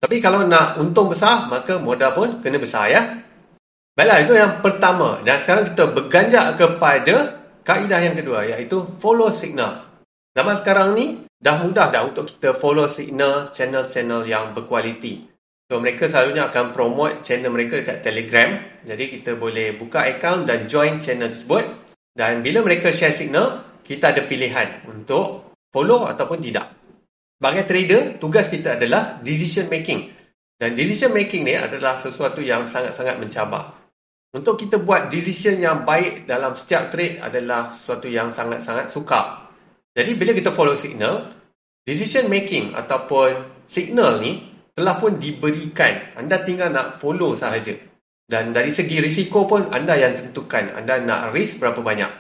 Tapi 0.03 0.19
kalau 0.19 0.43
nak 0.43 0.83
untung 0.83 1.09
besar, 1.09 1.47
maka 1.47 1.79
modal 1.79 2.11
pun 2.13 2.29
kena 2.43 2.59
besar 2.59 2.91
ya. 2.91 3.03
Baiklah, 3.95 4.27
itu 4.27 4.35
yang 4.35 4.59
pertama. 4.59 5.23
Dan 5.23 5.39
sekarang 5.39 5.71
kita 5.71 5.95
berganjak 5.95 6.59
kepada 6.59 7.39
kaedah 7.63 8.01
yang 8.03 8.19
kedua, 8.19 8.43
iaitu 8.43 8.85
follow 8.99 9.31
signal. 9.31 9.94
Zaman 10.35 10.59
sekarang 10.59 10.99
ni, 10.99 11.23
dah 11.39 11.63
mudah 11.63 11.95
dah 11.95 12.03
untuk 12.11 12.27
kita 12.27 12.59
follow 12.59 12.91
signal 12.91 13.55
channel-channel 13.55 14.27
yang 14.27 14.51
berkualiti. 14.51 15.31
So 15.71 15.79
mereka 15.79 16.11
selalunya 16.11 16.51
akan 16.51 16.75
promote 16.75 17.23
channel 17.23 17.55
mereka 17.55 17.79
dekat 17.79 18.03
Telegram. 18.03 18.59
Jadi 18.83 19.05
kita 19.15 19.39
boleh 19.39 19.79
buka 19.79 20.05
account 20.11 20.51
dan 20.51 20.67
join 20.67 20.99
channel 20.99 21.31
tersebut. 21.31 21.65
Dan 22.13 22.43
bila 22.43 22.67
mereka 22.67 22.91
share 22.91 23.15
signal, 23.15 23.63
kita 23.87 24.11
ada 24.11 24.27
pilihan 24.27 24.85
untuk 24.91 25.55
follow 25.71 26.05
ataupun 26.11 26.43
tidak. 26.43 26.75
Sebagai 27.39 27.65
trader, 27.71 28.03
tugas 28.19 28.51
kita 28.51 28.75
adalah 28.75 29.23
decision 29.23 29.71
making. 29.71 30.11
Dan 30.59 30.75
decision 30.75 31.15
making 31.15 31.47
ni 31.47 31.55
adalah 31.55 31.99
sesuatu 31.99 32.43
yang 32.43 32.67
sangat-sangat 32.67 33.23
mencabar. 33.23 33.75
Untuk 34.35 34.59
kita 34.59 34.83
buat 34.83 35.15
decision 35.15 35.63
yang 35.63 35.87
baik 35.87 36.27
dalam 36.27 36.59
setiap 36.59 36.91
trade 36.91 37.23
adalah 37.23 37.71
sesuatu 37.71 38.11
yang 38.11 38.35
sangat-sangat 38.35 38.91
sukar. 38.91 39.44
Jadi 39.95 40.11
bila 40.19 40.35
kita 40.35 40.51
follow 40.51 40.75
signal, 40.75 41.31
decision 41.87 42.27
making 42.27 42.75
ataupun 42.75 43.47
signal 43.71 44.19
ni 44.19 44.43
telah 44.75 44.99
pun 44.99 45.23
diberikan. 45.23 46.19
Anda 46.19 46.43
tinggal 46.43 46.75
nak 46.75 46.99
follow 46.99 47.39
sahaja. 47.39 47.79
Dan 48.25 48.57
dari 48.57 48.75
segi 48.75 48.99
risiko 48.99 49.47
pun 49.47 49.71
anda 49.71 49.95
yang 49.95 50.19
tentukan. 50.19 50.75
Anda 50.75 50.99
nak 50.99 51.31
risk 51.31 51.63
berapa 51.63 51.79
banyak. 51.79 52.11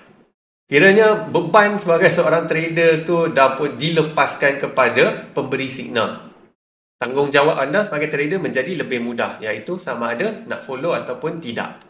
Kiranya 0.64 1.28
beban 1.28 1.76
sebagai 1.76 2.08
seorang 2.08 2.48
trader 2.48 3.04
tu 3.04 3.28
dah 3.28 3.56
pun 3.56 3.76
dilepaskan 3.76 4.62
kepada 4.62 5.28
pemberi 5.32 5.68
signal. 5.68 6.32
Tanggungjawab 7.00 7.60
anda 7.60 7.84
sebagai 7.84 8.08
trader 8.08 8.40
menjadi 8.40 8.80
lebih 8.80 9.02
mudah. 9.02 9.42
Iaitu 9.42 9.76
sama 9.76 10.16
ada 10.16 10.32
nak 10.46 10.64
follow 10.64 10.96
ataupun 10.96 11.42
tidak. 11.42 11.84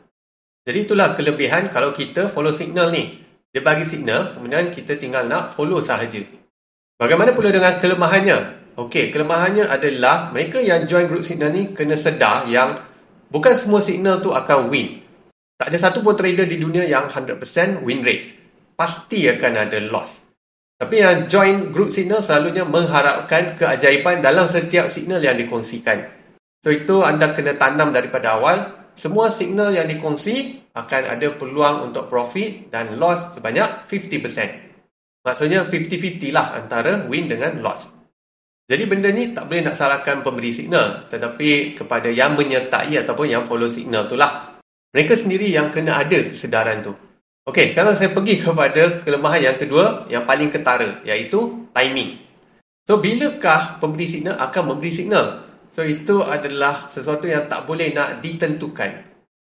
Jadi 0.64 0.78
itulah 0.88 1.12
kelebihan 1.12 1.68
kalau 1.68 1.92
kita 1.92 2.32
follow 2.32 2.50
signal 2.50 2.88
ni. 2.90 3.23
Dia 3.54 3.62
bagi 3.62 3.86
signal, 3.86 4.34
kemudian 4.34 4.74
kita 4.74 4.98
tinggal 4.98 5.30
nak 5.30 5.54
follow 5.54 5.78
sahaja. 5.78 6.26
Bagaimana 6.98 7.38
pula 7.38 7.54
dengan 7.54 7.78
kelemahannya? 7.78 8.38
Okey, 8.74 9.14
kelemahannya 9.14 9.70
adalah 9.70 10.34
mereka 10.34 10.58
yang 10.58 10.90
join 10.90 11.06
group 11.06 11.22
signal 11.22 11.54
ni 11.54 11.70
kena 11.70 11.94
sedar 11.94 12.50
yang 12.50 12.82
bukan 13.30 13.54
semua 13.54 13.78
signal 13.78 14.18
tu 14.18 14.34
akan 14.34 14.74
win. 14.74 15.06
Tak 15.54 15.70
ada 15.70 15.78
satu 15.78 16.02
pun 16.02 16.18
trader 16.18 16.50
di 16.50 16.58
dunia 16.58 16.82
yang 16.82 17.06
100% 17.06 17.86
win 17.86 18.02
rate. 18.02 18.34
Pasti 18.74 19.30
akan 19.30 19.52
ada 19.54 19.78
loss. 19.86 20.18
Tapi 20.74 20.98
yang 20.98 21.30
join 21.30 21.70
group 21.70 21.94
signal 21.94 22.26
selalunya 22.26 22.66
mengharapkan 22.66 23.54
keajaiban 23.54 24.18
dalam 24.18 24.50
setiap 24.50 24.90
signal 24.90 25.22
yang 25.22 25.38
dikongsikan. 25.38 26.10
So 26.66 26.74
itu 26.74 27.06
anda 27.06 27.30
kena 27.30 27.54
tanam 27.54 27.94
daripada 27.94 28.34
awal. 28.34 28.83
Semua 28.94 29.26
signal 29.30 29.74
yang 29.74 29.90
dikongsi 29.90 30.66
akan 30.74 31.02
ada 31.18 31.34
peluang 31.34 31.90
untuk 31.90 32.06
profit 32.06 32.70
dan 32.70 32.98
loss 32.98 33.34
sebanyak 33.34 33.90
50%. 33.90 35.26
Maksudnya 35.26 35.66
50-50 35.66 36.30
lah 36.30 36.54
antara 36.54 37.06
win 37.10 37.26
dengan 37.26 37.58
loss. 37.58 37.90
Jadi 38.64 38.84
benda 38.88 39.12
ni 39.12 39.36
tak 39.36 39.50
boleh 39.50 39.60
nak 39.68 39.76
salahkan 39.76 40.24
pemberi 40.24 40.56
signal 40.56 41.04
tetapi 41.12 41.76
kepada 41.76 42.08
yang 42.08 42.32
menyertai 42.32 42.96
ataupun 43.04 43.28
yang 43.28 43.44
follow 43.44 43.68
signal 43.68 44.08
tu 44.08 44.16
lah. 44.16 44.56
Mereka 44.94 45.20
sendiri 45.20 45.50
yang 45.50 45.68
kena 45.74 46.00
ada 46.00 46.30
kesedaran 46.30 46.80
tu. 46.80 46.94
Okey, 47.44 47.76
sekarang 47.76 47.92
saya 47.92 48.08
pergi 48.14 48.40
kepada 48.40 49.04
kelemahan 49.04 49.52
yang 49.52 49.56
kedua 49.60 50.08
yang 50.08 50.24
paling 50.24 50.48
ketara 50.48 51.04
iaitu 51.04 51.68
timing. 51.76 52.24
So 52.88 53.00
bilakah 53.04 53.84
pemberi 53.84 54.08
signal 54.08 54.40
akan 54.40 54.62
memberi 54.76 54.92
signal? 54.96 55.43
So 55.74 55.82
itu 55.82 56.22
adalah 56.22 56.86
sesuatu 56.86 57.26
yang 57.26 57.50
tak 57.50 57.66
boleh 57.66 57.90
nak 57.90 58.22
ditentukan. 58.22 59.10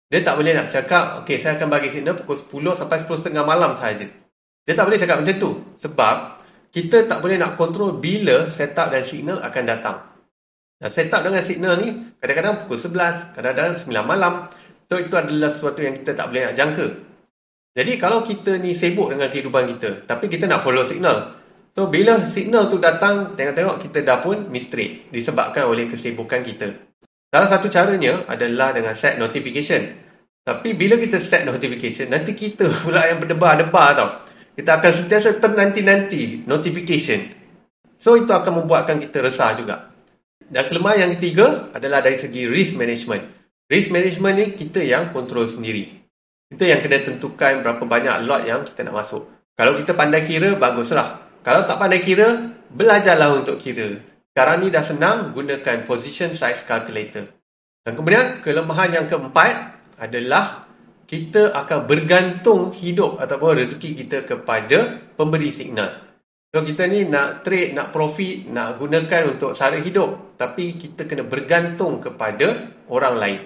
Dia 0.08 0.20
tak 0.24 0.40
boleh 0.40 0.56
nak 0.56 0.72
cakap, 0.72 1.20
okey 1.22 1.44
saya 1.44 1.60
akan 1.60 1.68
bagi 1.68 1.92
signal 1.92 2.16
pukul 2.16 2.40
10 2.40 2.80
sampai 2.80 2.98
10.30 3.04 3.36
malam 3.44 3.76
sahaja. 3.76 4.08
Dia 4.64 4.74
tak 4.80 4.88
boleh 4.88 4.96
cakap 4.96 5.20
macam 5.20 5.36
tu 5.36 5.52
sebab 5.76 6.16
kita 6.72 7.04
tak 7.12 7.20
boleh 7.20 7.36
nak 7.36 7.60
kontrol 7.60 8.00
bila 8.00 8.48
setup 8.48 8.96
dan 8.96 9.04
signal 9.04 9.44
akan 9.44 9.64
datang. 9.68 9.98
Dan 10.80 10.90
setup 10.92 11.20
dengan 11.20 11.44
signal 11.44 11.74
ni 11.84 12.16
kadang-kadang 12.24 12.64
pukul 12.64 12.80
11, 12.80 13.36
kadang-kadang 13.36 13.76
9 13.76 13.92
malam. 14.08 14.34
So 14.88 15.02
itu 15.02 15.16
adalah 15.20 15.52
sesuatu 15.52 15.84
yang 15.84 16.00
kita 16.00 16.16
tak 16.16 16.32
boleh 16.32 16.48
nak 16.48 16.56
jangka. 16.56 16.88
Jadi 17.76 17.92
kalau 18.00 18.24
kita 18.24 18.56
ni 18.56 18.72
sibuk 18.72 19.12
dengan 19.12 19.28
kehidupan 19.28 19.68
kita, 19.76 20.08
tapi 20.08 20.32
kita 20.32 20.48
nak 20.48 20.64
follow 20.64 20.88
signal. 20.88 21.36
So 21.76 21.92
bila 21.92 22.24
signal 22.24 22.72
tu 22.72 22.80
datang, 22.80 23.36
tengok-tengok 23.36 23.84
kita 23.84 24.00
dah 24.08 24.24
pun 24.24 24.48
mistake 24.48 25.12
disebabkan 25.12 25.68
oleh 25.68 25.92
kesibukan 25.92 26.40
kita. 26.40 26.72
Salah 27.28 27.52
satu 27.52 27.68
caranya 27.68 28.24
adalah 28.32 28.72
dengan 28.72 28.96
set 28.96 29.20
notification. 29.20 29.92
Tapi 30.48 30.72
bila 30.72 30.96
kita 30.96 31.20
set 31.20 31.44
notification, 31.44 32.08
nanti 32.08 32.32
kita 32.32 32.72
pula 32.80 33.12
yang 33.12 33.20
berdebar-debar 33.20 33.90
tau. 33.92 34.10
Kita 34.56 34.80
akan 34.80 34.92
sentiasa 35.04 35.36
ternanti-nanti 35.44 36.48
notification. 36.48 37.28
So 38.00 38.16
itu 38.16 38.32
akan 38.32 38.64
membuatkan 38.64 39.04
kita 39.04 39.20
resah 39.20 39.52
juga. 39.60 39.92
Dan 40.48 40.72
kelemahan 40.72 41.10
yang 41.10 41.12
ketiga 41.20 41.76
adalah 41.76 42.00
dari 42.00 42.16
segi 42.16 42.48
risk 42.48 42.80
management. 42.80 43.36
Risk 43.68 43.92
management 43.92 44.36
ni 44.40 44.46
kita 44.56 44.80
yang 44.80 45.12
kontrol 45.12 45.44
sendiri. 45.44 45.92
Kita 46.48 46.72
yang 46.72 46.80
kena 46.80 47.04
tentukan 47.04 47.66
berapa 47.66 47.84
banyak 47.84 48.16
lot 48.24 48.48
yang 48.48 48.64
kita 48.64 48.88
nak 48.88 49.04
masuk. 49.04 49.28
Kalau 49.60 49.76
kita 49.76 49.92
pandai 49.92 50.24
kira, 50.24 50.56
baguslah. 50.56 51.25
Kalau 51.46 51.62
tak 51.70 51.78
pandai 51.78 52.02
kira, 52.02 52.58
belajarlah 52.74 53.38
untuk 53.38 53.62
kira. 53.62 54.02
Sekarang 54.34 54.66
ni 54.66 54.74
dah 54.74 54.82
senang 54.82 55.30
gunakan 55.38 55.86
position 55.86 56.34
size 56.34 56.66
calculator. 56.66 57.30
Dan 57.86 57.94
kemudian 57.94 58.42
kelemahan 58.42 58.98
yang 58.98 59.06
keempat 59.06 59.78
adalah 60.02 60.66
kita 61.06 61.54
akan 61.54 61.86
bergantung 61.86 62.74
hidup 62.74 63.22
ataupun 63.22 63.62
rezeki 63.62 63.94
kita 63.94 64.26
kepada 64.26 64.98
pemberi 65.14 65.54
signal. 65.54 66.02
So 66.50 66.66
kita 66.66 66.90
ni 66.90 67.06
nak 67.06 67.46
trade, 67.46 67.78
nak 67.78 67.94
profit, 67.94 68.50
nak 68.50 68.82
gunakan 68.82 69.38
untuk 69.38 69.54
sara 69.54 69.78
hidup. 69.78 70.40
Tapi 70.42 70.74
kita 70.82 71.06
kena 71.06 71.30
bergantung 71.30 72.02
kepada 72.02 72.74
orang 72.90 73.16
lain. 73.22 73.40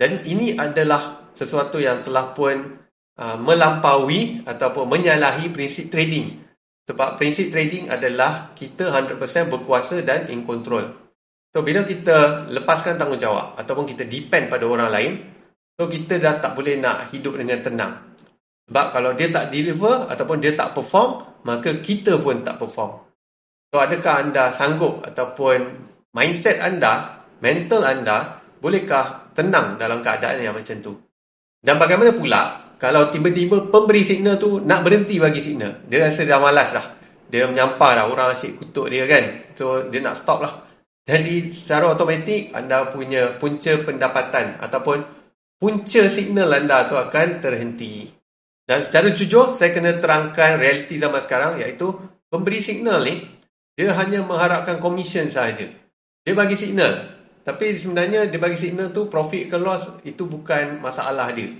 Dan 0.00 0.24
ini 0.24 0.56
adalah 0.56 1.28
sesuatu 1.36 1.76
yang 1.76 2.00
telah 2.00 2.32
pun 2.32 2.80
uh, 3.20 3.36
melampaui 3.36 4.48
ataupun 4.48 4.88
menyalahi 4.88 5.52
prinsip 5.52 5.92
trading. 5.92 6.43
Sebab 6.84 7.16
prinsip 7.16 7.48
trading 7.48 7.88
adalah 7.88 8.52
kita 8.52 8.92
100% 8.92 9.16
berkuasa 9.48 10.04
dan 10.04 10.28
in 10.28 10.44
control. 10.44 10.92
So 11.54 11.64
bila 11.64 11.86
kita 11.86 12.50
lepaskan 12.50 13.00
tanggungjawab 13.00 13.56
ataupun 13.56 13.88
kita 13.88 14.04
depend 14.04 14.52
pada 14.52 14.68
orang 14.68 14.90
lain, 14.90 15.12
So 15.74 15.90
kita 15.90 16.22
dah 16.22 16.38
tak 16.38 16.54
boleh 16.54 16.78
nak 16.78 17.10
hidup 17.10 17.34
dengan 17.34 17.58
tenang. 17.58 17.94
Sebab 18.70 18.86
kalau 18.94 19.10
dia 19.18 19.28
tak 19.34 19.50
deliver 19.50 20.06
ataupun 20.06 20.38
dia 20.38 20.54
tak 20.54 20.70
perform, 20.72 21.42
maka 21.42 21.82
kita 21.82 22.22
pun 22.22 22.46
tak 22.46 22.62
perform. 22.62 23.02
So 23.74 23.82
adakah 23.82 24.22
anda 24.22 24.54
sanggup 24.54 25.02
ataupun 25.02 25.82
mindset 26.14 26.62
anda, 26.62 27.26
mental 27.42 27.82
anda, 27.82 28.38
bolehkah 28.62 29.34
tenang 29.34 29.82
dalam 29.82 29.98
keadaan 30.00 30.46
yang 30.46 30.54
macam 30.54 30.78
tu? 30.78 30.94
Dan 31.58 31.82
bagaimana 31.82 32.14
pula 32.14 32.63
kalau 32.78 33.08
tiba-tiba 33.08 33.70
pemberi 33.70 34.02
signal 34.02 34.36
tu 34.36 34.58
nak 34.58 34.82
berhenti 34.82 35.16
bagi 35.22 35.40
signal? 35.40 35.86
Dia 35.86 36.10
rasa 36.10 36.26
dah 36.26 36.40
malas 36.42 36.68
dah. 36.74 36.86
Dia 37.30 37.48
menyampah 37.48 37.90
dah 37.96 38.04
orang 38.10 38.34
asyik 38.34 38.60
kutuk 38.60 38.90
dia 38.90 39.06
kan. 39.08 39.54
So 39.54 39.88
dia 39.88 40.02
nak 40.02 40.20
stop 40.20 40.38
lah. 40.42 40.64
Jadi 41.04 41.52
secara 41.52 41.92
automatik 41.92 42.56
anda 42.56 42.88
punya 42.88 43.36
punca 43.36 43.76
pendapatan 43.84 44.56
ataupun 44.56 45.04
punca 45.60 46.02
signal 46.08 46.48
anda 46.48 46.88
tu 46.88 46.96
akan 46.96 47.44
terhenti. 47.44 48.08
Dan 48.64 48.80
secara 48.80 49.12
jujur, 49.12 49.52
saya 49.52 49.76
kena 49.76 50.00
terangkan 50.00 50.56
realiti 50.56 50.96
zaman 50.96 51.20
sekarang 51.20 51.60
iaitu 51.60 51.92
pemberi 52.32 52.64
signal 52.64 53.04
ni, 53.04 53.20
dia 53.76 53.92
hanya 53.92 54.24
mengharapkan 54.24 54.80
komisen 54.80 55.28
sahaja. 55.28 55.68
Dia 56.24 56.32
bagi 56.32 56.56
signal. 56.56 57.12
Tapi 57.44 57.76
sebenarnya 57.76 58.24
dia 58.24 58.40
bagi 58.40 58.56
signal 58.56 58.88
tu 58.96 59.12
profit 59.12 59.52
ke 59.52 59.60
loss 59.60 59.92
itu 60.08 60.24
bukan 60.24 60.80
masalah 60.80 61.28
dia. 61.36 61.52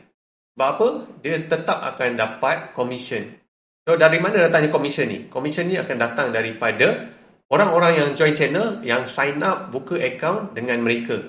Sebab 0.54 0.68
apa? 0.78 0.88
Dia 1.18 1.42
tetap 1.42 1.82
akan 1.82 2.14
dapat 2.14 2.70
komisen. 2.78 3.34
So 3.84 3.98
dari 3.98 4.22
mana 4.22 4.38
datangnya 4.38 4.70
komisen 4.70 5.10
ni? 5.10 5.18
Komisen 5.26 5.66
ni 5.66 5.76
akan 5.76 5.98
datang 5.98 6.30
daripada 6.30 7.10
orang-orang 7.50 7.98
yang 7.98 8.08
join 8.14 8.38
channel 8.38 8.80
yang 8.86 9.10
sign 9.10 9.42
up 9.42 9.74
buka 9.74 9.98
account 9.98 10.54
dengan 10.54 10.80
mereka. 10.80 11.20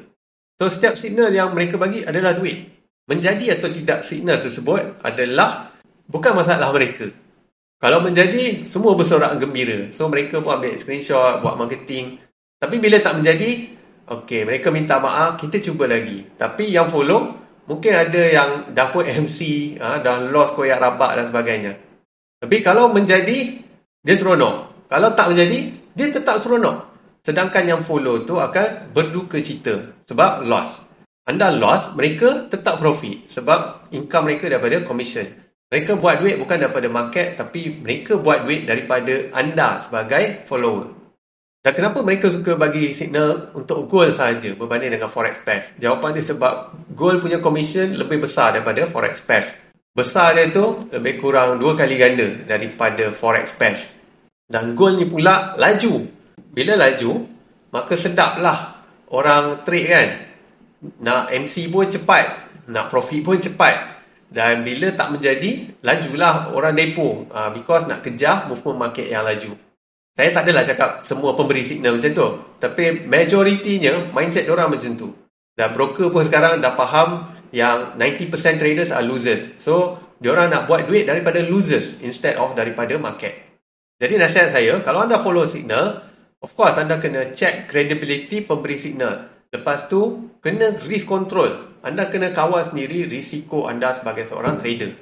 So 0.61 0.69
setiap 0.69 0.95
signal 0.95 1.33
yang 1.33 1.51
mereka 1.51 1.75
bagi 1.81 2.05
adalah 2.05 2.37
duit. 2.37 2.69
Menjadi 3.09 3.59
atau 3.59 3.69
tidak 3.69 4.07
signal 4.07 4.39
tersebut 4.39 5.01
adalah 5.03 5.73
bukan 6.07 6.33
masalah 6.37 6.69
mereka. 6.71 7.09
Kalau 7.83 8.01
menjadi, 8.01 8.65
semua 8.65 8.95
bersorak 8.95 9.35
gembira. 9.37 9.91
So 9.91 10.07
mereka 10.07 10.39
pun 10.39 10.57
ambil 10.57 10.79
screenshot, 10.79 11.43
buat 11.43 11.59
marketing. 11.59 12.17
Tapi 12.57 12.81
bila 12.81 12.97
tak 13.03 13.19
menjadi, 13.19 13.67
okay, 14.09 14.47
mereka 14.47 14.71
minta 14.71 14.97
maaf, 14.97 15.37
kita 15.37 15.59
cuba 15.61 15.85
lagi. 15.85 16.25
Tapi 16.39 16.71
yang 16.71 16.87
follow, 16.89 17.44
mungkin 17.65 17.93
ada 17.93 18.21
yang 18.25 18.49
dah 18.73 18.87
pun 18.89 19.05
MC, 19.05 19.39
ha, 19.81 20.01
dah 20.01 20.29
lost 20.29 20.57
koyak 20.57 20.81
rabak 20.81 21.17
dan 21.17 21.25
sebagainya. 21.29 21.73
Tapi 22.41 22.61
kalau 22.61 22.93
menjadi, 22.93 23.61
dia 24.05 24.15
seronok. 24.15 24.87
Kalau 24.89 25.09
tak 25.17 25.33
menjadi, 25.33 25.73
dia 25.97 26.07
tetap 26.13 26.41
seronok. 26.41 26.93
Sedangkan 27.25 27.65
yang 27.65 27.81
follow 27.81 28.21
tu 28.21 28.37
akan 28.37 28.93
berduka 28.93 29.41
cita 29.41 29.97
sebab 30.05 30.45
loss. 30.45 30.77
Anda 31.25 31.49
loss, 31.49 31.97
mereka 31.97 32.45
tetap 32.45 32.77
profit 32.77 33.25
sebab 33.25 33.89
income 33.89 34.29
mereka 34.29 34.45
daripada 34.45 34.85
commission. 34.85 35.25
Mereka 35.73 35.97
buat 35.97 36.21
duit 36.21 36.37
bukan 36.37 36.61
daripada 36.61 36.85
market 36.85 37.33
tapi 37.41 37.81
mereka 37.81 38.21
buat 38.21 38.45
duit 38.45 38.69
daripada 38.69 39.33
anda 39.33 39.81
sebagai 39.81 40.45
follower. 40.45 41.04
Dan 41.65 41.73
kenapa 41.73 42.05
mereka 42.05 42.29
suka 42.29 42.53
bagi 42.53 42.93
signal 42.93 43.49
untuk 43.57 43.89
gold 43.89 44.13
sahaja 44.13 44.53
berbanding 44.53 44.93
dengan 44.93 45.09
forex 45.09 45.41
pairs? 45.41 45.65
Jawapan 45.81 46.13
dia 46.13 46.21
sebab 46.21 46.77
gold 46.93 47.25
punya 47.25 47.41
commission 47.41 47.97
lebih 47.97 48.21
besar 48.21 48.53
daripada 48.53 48.85
forex 48.85 49.25
pairs. 49.25 49.49
Besar 49.97 50.37
dia 50.37 50.53
tu 50.53 50.85
lebih 50.93 51.17
kurang 51.17 51.57
dua 51.57 51.73
kali 51.73 51.97
ganda 51.97 52.29
daripada 52.45 53.09
forex 53.09 53.49
pairs. 53.57 53.81
Dan 54.45 54.77
gold 54.77 55.01
ni 55.01 55.09
pula 55.09 55.57
laju. 55.57 56.05
Bila 56.53 56.77
laju, 56.77 57.25
maka 57.73 57.97
sedaplah 57.97 58.85
orang 59.09 59.65
trade 59.65 59.89
kan. 59.89 60.09
Nak 61.01 61.33
MC 61.33 61.73
pun 61.73 61.89
cepat, 61.89 62.45
nak 62.69 62.93
profit 62.93 63.25
pun 63.25 63.41
cepat. 63.41 64.05
Dan 64.29 64.61
bila 64.61 64.93
tak 64.93 65.17
menjadi, 65.17 65.81
lajulah 65.81 66.53
orang 66.53 66.77
depo. 66.77 67.25
Uh, 67.25 67.49
because 67.57 67.89
nak 67.89 68.05
kejar 68.05 68.45
movement 68.53 68.85
market 68.85 69.09
yang 69.09 69.25
laju. 69.25 69.57
Saya 70.15 70.31
tak 70.31 70.47
adalah 70.47 70.63
cakap 70.63 70.89
semua 71.03 71.35
pemberi 71.35 71.67
signal 71.67 71.99
macam 71.99 72.11
tu. 72.15 72.27
Tapi 72.63 73.03
majoritinya 73.03 74.15
mindset 74.15 74.47
orang 74.47 74.71
macam 74.71 74.95
tu. 74.95 75.11
Dan 75.59 75.75
broker 75.75 76.07
pun 76.07 76.23
sekarang 76.23 76.63
dah 76.63 76.71
faham 76.79 77.35
yang 77.51 77.99
90% 77.99 78.31
traders 78.55 78.95
are 78.95 79.03
losers. 79.03 79.59
So, 79.59 79.99
diorang 80.23 80.55
nak 80.55 80.71
buat 80.71 80.87
duit 80.87 81.11
daripada 81.11 81.43
losers 81.43 81.99
instead 81.99 82.39
of 82.39 82.55
daripada 82.55 82.95
market. 82.95 83.35
Jadi 83.99 84.15
nasihat 84.15 84.55
saya, 84.55 84.79
kalau 84.83 85.03
anda 85.03 85.19
follow 85.19 85.43
signal, 85.47 86.07
of 86.39 86.51
course 86.55 86.79
anda 86.79 86.95
kena 86.99 87.35
check 87.35 87.67
credibility 87.67 88.39
pemberi 88.39 88.79
signal. 88.79 89.27
Lepas 89.51 89.91
tu, 89.91 90.31
kena 90.39 90.79
risk 90.87 91.11
control. 91.11 91.75
Anda 91.83 92.07
kena 92.07 92.31
kawal 92.31 92.63
sendiri 92.63 93.03
risiko 93.07 93.67
anda 93.67 93.91
sebagai 93.95 94.27
seorang 94.27 94.59
trader. 94.59 94.95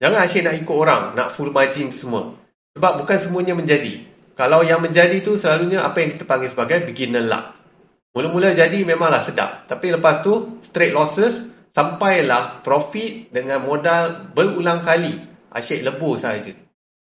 Jangan 0.00 0.18
asyik 0.24 0.42
nak 0.44 0.56
ikut 0.56 0.76
orang, 0.76 1.02
nak 1.16 1.36
full 1.36 1.52
margin 1.52 1.92
semua. 1.92 2.32
Sebab 2.76 3.04
bukan 3.04 3.18
semuanya 3.20 3.52
menjadi. 3.56 4.07
Kalau 4.38 4.62
yang 4.62 4.78
menjadi 4.78 5.18
tu 5.18 5.34
selalunya 5.34 5.82
apa 5.82 5.98
yang 5.98 6.14
kita 6.14 6.22
panggil 6.22 6.46
sebagai 6.54 6.86
beginner 6.86 7.26
luck. 7.26 7.58
Mula-mula 8.14 8.54
jadi 8.54 8.86
memanglah 8.86 9.26
sedap. 9.26 9.66
Tapi 9.66 9.90
lepas 9.98 10.22
tu, 10.22 10.62
straight 10.62 10.94
losses, 10.94 11.42
sampailah 11.74 12.62
profit 12.62 13.34
dengan 13.34 13.66
modal 13.66 14.30
berulang 14.30 14.86
kali. 14.86 15.18
Asyik 15.50 15.82
lebur 15.82 16.14
sahaja. 16.22 16.54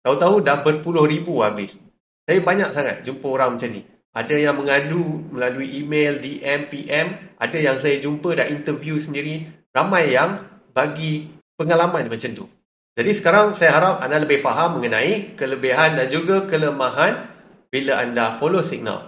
Tahu-tahu 0.04 0.44
dah 0.44 0.60
berpuluh 0.60 1.08
ribu 1.08 1.40
habis. 1.40 1.80
Saya 2.28 2.44
banyak 2.44 2.70
sangat 2.76 2.96
jumpa 3.08 3.24
orang 3.32 3.56
macam 3.56 3.80
ni. 3.80 3.88
Ada 4.12 4.36
yang 4.36 4.60
mengadu 4.60 5.24
melalui 5.32 5.72
email, 5.80 6.20
DM, 6.20 6.68
PM. 6.68 7.16
Ada 7.40 7.58
yang 7.64 7.78
saya 7.80 7.96
jumpa 8.04 8.36
dah 8.36 8.48
interview 8.52 9.00
sendiri. 9.00 9.48
Ramai 9.72 10.12
yang 10.12 10.44
bagi 10.76 11.32
pengalaman 11.56 12.12
macam 12.12 12.32
tu. 12.36 12.46
Jadi 12.91 13.12
sekarang 13.15 13.55
saya 13.55 13.71
harap 13.71 14.03
anda 14.03 14.19
lebih 14.19 14.43
faham 14.43 14.75
mengenai 14.79 15.39
kelebihan 15.39 15.95
dan 15.95 16.12
juga 16.12 16.43
kelemahan 16.43 17.31
bila 17.71 18.03
anda 18.03 18.36
follow 18.36 18.60
signal. 18.60 19.07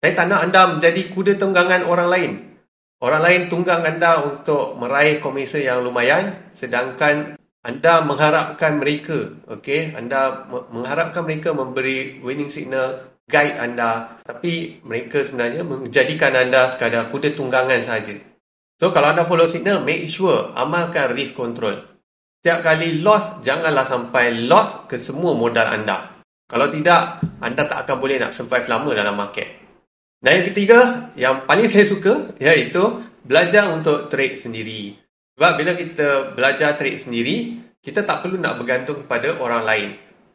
Saya 0.00 0.12
tak 0.16 0.26
nak 0.32 0.48
anda 0.48 0.62
menjadi 0.76 1.12
kuda 1.12 1.36
tunggangan 1.36 1.84
orang 1.84 2.08
lain. 2.08 2.32
Orang 2.96 3.20
lain 3.20 3.42
tunggang 3.52 3.84
anda 3.84 4.24
untuk 4.24 4.80
meraih 4.80 5.20
komisi 5.20 5.68
yang 5.68 5.84
lumayan 5.84 6.48
sedangkan 6.56 7.36
anda 7.60 8.00
mengharapkan 8.00 8.80
mereka, 8.80 9.36
okay? 9.44 9.92
anda 9.92 10.48
mengharapkan 10.72 11.28
mereka 11.28 11.52
memberi 11.52 12.22
winning 12.24 12.48
signal 12.48 13.12
guide 13.26 13.58
anda 13.58 14.22
tapi 14.22 14.78
mereka 14.86 15.26
sebenarnya 15.26 15.66
menjadikan 15.66 16.32
anda 16.32 16.72
sekadar 16.72 17.12
kuda 17.12 17.34
tunggangan 17.36 17.82
saja. 17.84 18.16
So 18.80 18.94
kalau 18.96 19.12
anda 19.12 19.28
follow 19.28 19.50
signal, 19.50 19.84
make 19.84 20.08
sure 20.08 20.54
amalkan 20.56 21.12
risk 21.12 21.36
control. 21.36 21.95
Setiap 22.40 22.62
kali 22.62 23.02
loss, 23.02 23.42
janganlah 23.42 23.86
sampai 23.88 24.46
loss 24.46 24.86
ke 24.86 25.00
semua 25.00 25.34
modal 25.34 25.66
anda. 25.66 26.16
Kalau 26.46 26.70
tidak, 26.70 27.26
anda 27.42 27.66
tak 27.66 27.86
akan 27.86 27.96
boleh 27.98 28.22
nak 28.22 28.30
survive 28.30 28.70
lama 28.70 28.94
dalam 28.94 29.18
market. 29.18 29.66
Dan 30.22 30.40
yang 30.40 30.46
ketiga, 30.50 30.78
yang 31.18 31.42
paling 31.44 31.66
saya 31.66 31.84
suka, 31.84 32.32
iaitu 32.38 33.02
belajar 33.26 33.66
untuk 33.74 34.06
trade 34.06 34.38
sendiri. 34.38 34.94
Sebab 35.36 35.52
bila 35.58 35.72
kita 35.74 36.32
belajar 36.32 36.78
trade 36.78 37.02
sendiri, 37.02 37.36
kita 37.84 38.06
tak 38.06 38.24
perlu 38.24 38.40
nak 38.40 38.56
bergantung 38.62 39.04
kepada 39.04 39.36
orang 39.42 39.62
lain. 39.66 39.88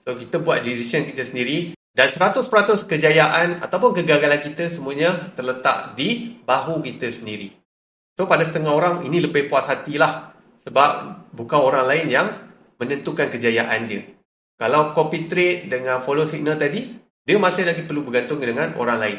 So, 0.03 0.13
kita 0.13 0.39
buat 0.39 0.61
decision 0.61 1.07
kita 1.07 1.25
sendiri. 1.25 1.73
Dan 1.91 2.07
100% 2.07 2.47
kejayaan 2.87 3.59
ataupun 3.59 3.91
kegagalan 3.91 4.39
kita 4.39 4.71
semuanya 4.71 5.35
terletak 5.35 5.99
di 5.99 6.39
bahu 6.47 6.79
kita 6.79 7.11
sendiri. 7.11 7.51
So, 8.15 8.31
pada 8.31 8.47
setengah 8.47 8.71
orang, 8.71 8.95
ini 9.03 9.19
lebih 9.19 9.51
puas 9.51 9.67
hatilah 9.67 10.30
sebab 10.61 10.89
bukan 11.33 11.59
orang 11.59 11.85
lain 11.89 12.07
yang 12.09 12.27
menentukan 12.77 13.29
kejayaan 13.33 13.89
dia. 13.89 14.05
Kalau 14.61 14.93
copy 14.93 15.25
trade 15.25 15.73
dengan 15.73 16.05
follow 16.05 16.29
signal 16.29 16.57
tadi, 16.57 16.85
dia 17.25 17.37
masih 17.37 17.65
lagi 17.65 17.81
perlu 17.85 18.05
bergantung 18.05 18.37
dengan 18.37 18.77
orang 18.77 18.97
lain. 19.01 19.17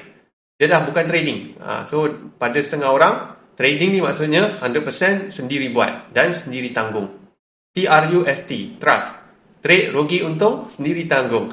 Dia 0.58 0.70
dah 0.70 0.86
bukan 0.86 1.04
trading. 1.06 1.58
Ha, 1.58 1.82
so, 1.82 2.06
pada 2.38 2.58
setengah 2.62 2.90
orang, 2.94 3.14
trading 3.58 3.98
ni 3.98 4.00
maksudnya 4.02 4.62
100% 4.62 5.34
sendiri 5.34 5.74
buat 5.74 6.14
dan 6.14 6.38
sendiri 6.38 6.70
tanggung. 6.70 7.10
T-R-U-S-T, 7.74 8.78
trust. 8.78 9.10
Trade, 9.62 9.90
rugi, 9.90 10.22
untung, 10.22 10.70
sendiri 10.70 11.10
tanggung. 11.10 11.50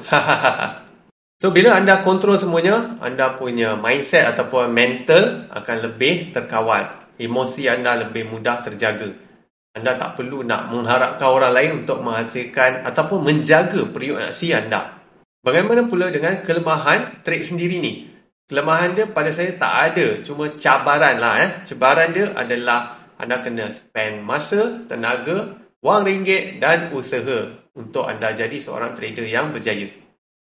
so, 1.42 1.50
bila 1.50 1.74
anda 1.74 2.06
kontrol 2.06 2.38
semuanya, 2.38 2.98
anda 3.02 3.34
punya 3.34 3.74
mindset 3.74 4.26
ataupun 4.30 4.70
mental 4.70 5.50
akan 5.50 5.76
lebih 5.90 6.30
terkawal. 6.30 6.94
Emosi 7.18 7.66
anda 7.66 7.98
lebih 8.06 8.30
mudah 8.30 8.62
terjaga. 8.62 9.29
Anda 9.70 9.94
tak 9.94 10.18
perlu 10.18 10.42
nak 10.42 10.66
mengharapkan 10.74 11.30
orang 11.30 11.52
lain 11.54 11.70
untuk 11.84 12.02
menghasilkan 12.02 12.82
ataupun 12.82 13.22
menjaga 13.22 13.86
periuk 13.86 14.18
nasi 14.18 14.50
anda. 14.50 14.98
Bagaimana 15.46 15.86
pula 15.86 16.10
dengan 16.10 16.42
kelemahan 16.42 17.22
trade 17.22 17.46
sendiri 17.46 17.78
ni? 17.78 18.10
Kelemahan 18.50 18.98
dia 18.98 19.06
pada 19.06 19.30
saya 19.30 19.54
tak 19.54 19.94
ada. 19.94 20.06
Cuma 20.26 20.50
cabaran 20.50 21.22
lah. 21.22 21.34
Eh. 21.38 21.50
Cabaran 21.70 22.10
dia 22.10 22.34
adalah 22.34 22.98
anda 23.14 23.38
kena 23.38 23.70
spend 23.70 24.26
masa, 24.26 24.82
tenaga, 24.90 25.54
wang 25.78 26.02
ringgit 26.02 26.58
dan 26.58 26.90
usaha 26.90 27.54
untuk 27.78 28.10
anda 28.10 28.34
jadi 28.34 28.58
seorang 28.58 28.98
trader 28.98 29.22
yang 29.22 29.54
berjaya. 29.54 29.86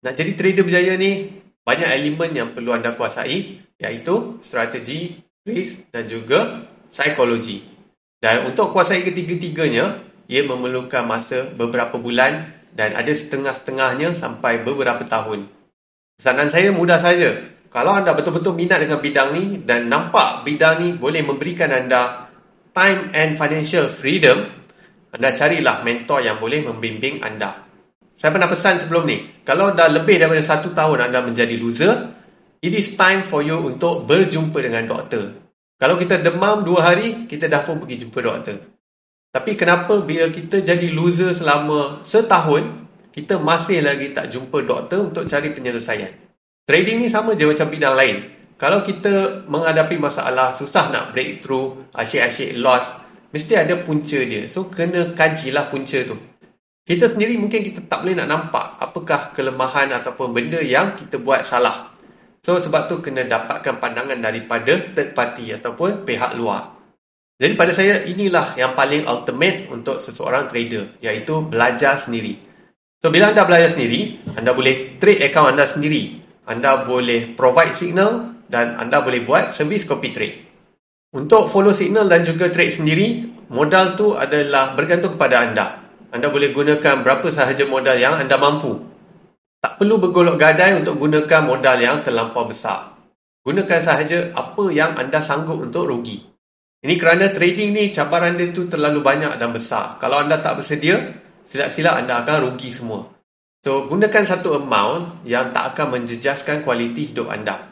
Nak 0.02 0.14
jadi 0.16 0.32
trader 0.34 0.64
berjaya 0.64 0.92
ni, 0.96 1.42
banyak 1.62 1.90
elemen 1.90 2.32
yang 2.32 2.48
perlu 2.56 2.74
anda 2.74 2.96
kuasai 2.96 3.60
iaitu 3.76 4.40
strategi, 4.40 5.20
risk 5.46 5.90
dan 5.92 6.08
juga 6.08 6.66
psikologi. 6.90 7.71
Dan 8.22 8.46
untuk 8.46 8.70
kuasai 8.70 9.02
ketiga-tiganya, 9.02 9.98
ia 10.30 10.46
memerlukan 10.46 11.02
masa 11.02 11.50
beberapa 11.50 11.98
bulan 11.98 12.54
dan 12.70 12.94
ada 12.94 13.10
setengah-setengahnya 13.10 14.14
sampai 14.14 14.62
beberapa 14.62 15.02
tahun. 15.02 15.50
Pesanan 16.22 16.54
saya 16.54 16.70
mudah 16.70 17.02
saja. 17.02 17.50
Kalau 17.66 17.98
anda 17.98 18.14
betul-betul 18.14 18.54
minat 18.54 18.78
dengan 18.78 19.02
bidang 19.02 19.34
ni 19.34 19.44
dan 19.58 19.90
nampak 19.90 20.46
bidang 20.46 20.86
ni 20.86 20.88
boleh 20.94 21.26
memberikan 21.26 21.74
anda 21.74 22.30
time 22.70 23.10
and 23.10 23.34
financial 23.34 23.90
freedom, 23.90 24.54
anda 25.10 25.34
carilah 25.34 25.82
mentor 25.82 26.22
yang 26.22 26.38
boleh 26.38 26.62
membimbing 26.62 27.26
anda. 27.26 27.66
Saya 28.14 28.30
pernah 28.30 28.46
pesan 28.46 28.78
sebelum 28.78 29.02
ni, 29.02 29.26
kalau 29.42 29.74
dah 29.74 29.90
lebih 29.90 30.22
daripada 30.22 30.46
satu 30.46 30.70
tahun 30.70 31.10
anda 31.10 31.26
menjadi 31.26 31.58
loser, 31.58 32.14
it 32.62 32.70
is 32.70 32.94
time 32.94 33.26
for 33.26 33.42
you 33.42 33.58
untuk 33.58 34.06
berjumpa 34.06 34.62
dengan 34.62 34.86
doktor. 34.86 35.41
Kalau 35.82 35.98
kita 35.98 36.22
demam 36.22 36.62
dua 36.62 36.94
hari, 36.94 37.26
kita 37.26 37.50
dah 37.50 37.66
pun 37.66 37.82
pergi 37.82 38.06
jumpa 38.06 38.22
doktor. 38.22 38.62
Tapi 39.34 39.58
kenapa 39.58 39.98
bila 39.98 40.30
kita 40.30 40.62
jadi 40.62 40.86
loser 40.94 41.34
selama 41.34 42.06
setahun, 42.06 42.86
kita 43.10 43.42
masih 43.42 43.82
lagi 43.82 44.14
tak 44.14 44.30
jumpa 44.30 44.62
doktor 44.62 45.10
untuk 45.10 45.26
cari 45.26 45.50
penyelesaian. 45.50 46.14
Trading 46.70 47.02
ni 47.02 47.10
sama 47.10 47.34
je 47.34 47.50
macam 47.50 47.66
bidang 47.66 47.98
lain. 47.98 48.16
Kalau 48.62 48.86
kita 48.86 49.42
menghadapi 49.50 49.98
masalah, 49.98 50.54
susah 50.54 50.94
nak 50.94 51.10
breakthrough, 51.10 51.90
asyik-asyik 51.98 52.62
loss, 52.62 52.86
mesti 53.34 53.58
ada 53.58 53.74
punca 53.82 54.22
dia. 54.22 54.46
So, 54.46 54.70
kena 54.70 55.18
kajilah 55.18 55.66
punca 55.66 55.98
tu. 56.06 56.14
Kita 56.86 57.10
sendiri 57.10 57.34
mungkin 57.42 57.66
kita 57.66 57.82
tak 57.90 58.06
boleh 58.06 58.22
nak 58.22 58.30
nampak 58.30 58.78
apakah 58.78 59.34
kelemahan 59.34 59.90
ataupun 59.90 60.30
benda 60.30 60.62
yang 60.62 60.94
kita 60.94 61.18
buat 61.18 61.42
salah. 61.42 61.91
So 62.42 62.58
sebab 62.58 62.90
tu 62.90 62.98
kena 62.98 63.22
dapatkan 63.22 63.78
pandangan 63.78 64.18
daripada 64.18 64.74
third 64.74 65.14
party 65.14 65.54
ataupun 65.54 66.02
pihak 66.02 66.34
luar. 66.34 66.74
Jadi 67.38 67.54
pada 67.54 67.70
saya 67.70 68.02
inilah 68.02 68.58
yang 68.58 68.74
paling 68.74 69.06
ultimate 69.06 69.70
untuk 69.70 70.02
seseorang 70.02 70.50
trader 70.50 70.98
iaitu 70.98 71.42
belajar 71.46 72.02
sendiri. 72.02 72.38
So 72.98 73.14
bila 73.14 73.30
anda 73.30 73.46
belajar 73.46 73.74
sendiri, 73.78 74.22
anda 74.34 74.54
boleh 74.54 74.98
trade 74.98 75.22
account 75.22 75.54
anda 75.54 75.70
sendiri. 75.70 76.22
Anda 76.42 76.82
boleh 76.82 77.38
provide 77.38 77.78
signal 77.78 78.34
dan 78.50 78.74
anda 78.78 79.02
boleh 79.02 79.22
buat 79.22 79.54
service 79.54 79.86
copy 79.86 80.10
trade. 80.10 80.36
Untuk 81.14 81.46
follow 81.46 81.70
signal 81.70 82.10
dan 82.10 82.26
juga 82.26 82.50
trade 82.50 82.74
sendiri, 82.74 83.26
modal 83.54 83.94
tu 83.94 84.18
adalah 84.18 84.74
bergantung 84.74 85.14
kepada 85.14 85.46
anda. 85.46 85.66
Anda 86.10 86.26
boleh 86.26 86.50
gunakan 86.50 87.06
berapa 87.06 87.30
sahaja 87.30 87.64
modal 87.70 87.98
yang 88.02 88.18
anda 88.18 88.34
mampu. 88.34 88.91
Tak 89.62 89.78
perlu 89.78 90.02
bergolok 90.02 90.42
gadai 90.42 90.74
untuk 90.74 90.98
gunakan 90.98 91.46
modal 91.46 91.78
yang 91.78 92.02
terlampau 92.02 92.50
besar. 92.50 92.98
Gunakan 93.46 93.78
sahaja 93.78 94.34
apa 94.34 94.74
yang 94.74 94.98
anda 94.98 95.22
sanggup 95.22 95.62
untuk 95.62 95.86
rugi. 95.86 96.18
Ini 96.82 96.98
kerana 96.98 97.30
trading 97.30 97.70
ni 97.70 97.94
cabaran 97.94 98.34
dia 98.34 98.50
tu 98.50 98.66
terlalu 98.66 99.06
banyak 99.06 99.38
dan 99.38 99.54
besar. 99.54 100.02
Kalau 100.02 100.18
anda 100.18 100.42
tak 100.42 100.58
bersedia, 100.58 101.14
silap-silap 101.46 101.94
anda 101.94 102.26
akan 102.26 102.50
rugi 102.50 102.74
semua. 102.74 103.06
So, 103.62 103.86
gunakan 103.86 104.26
satu 104.26 104.58
amount 104.58 105.22
yang 105.30 105.54
tak 105.54 105.78
akan 105.78 105.94
menjejaskan 105.94 106.66
kualiti 106.66 107.14
hidup 107.14 107.30
anda. 107.30 107.70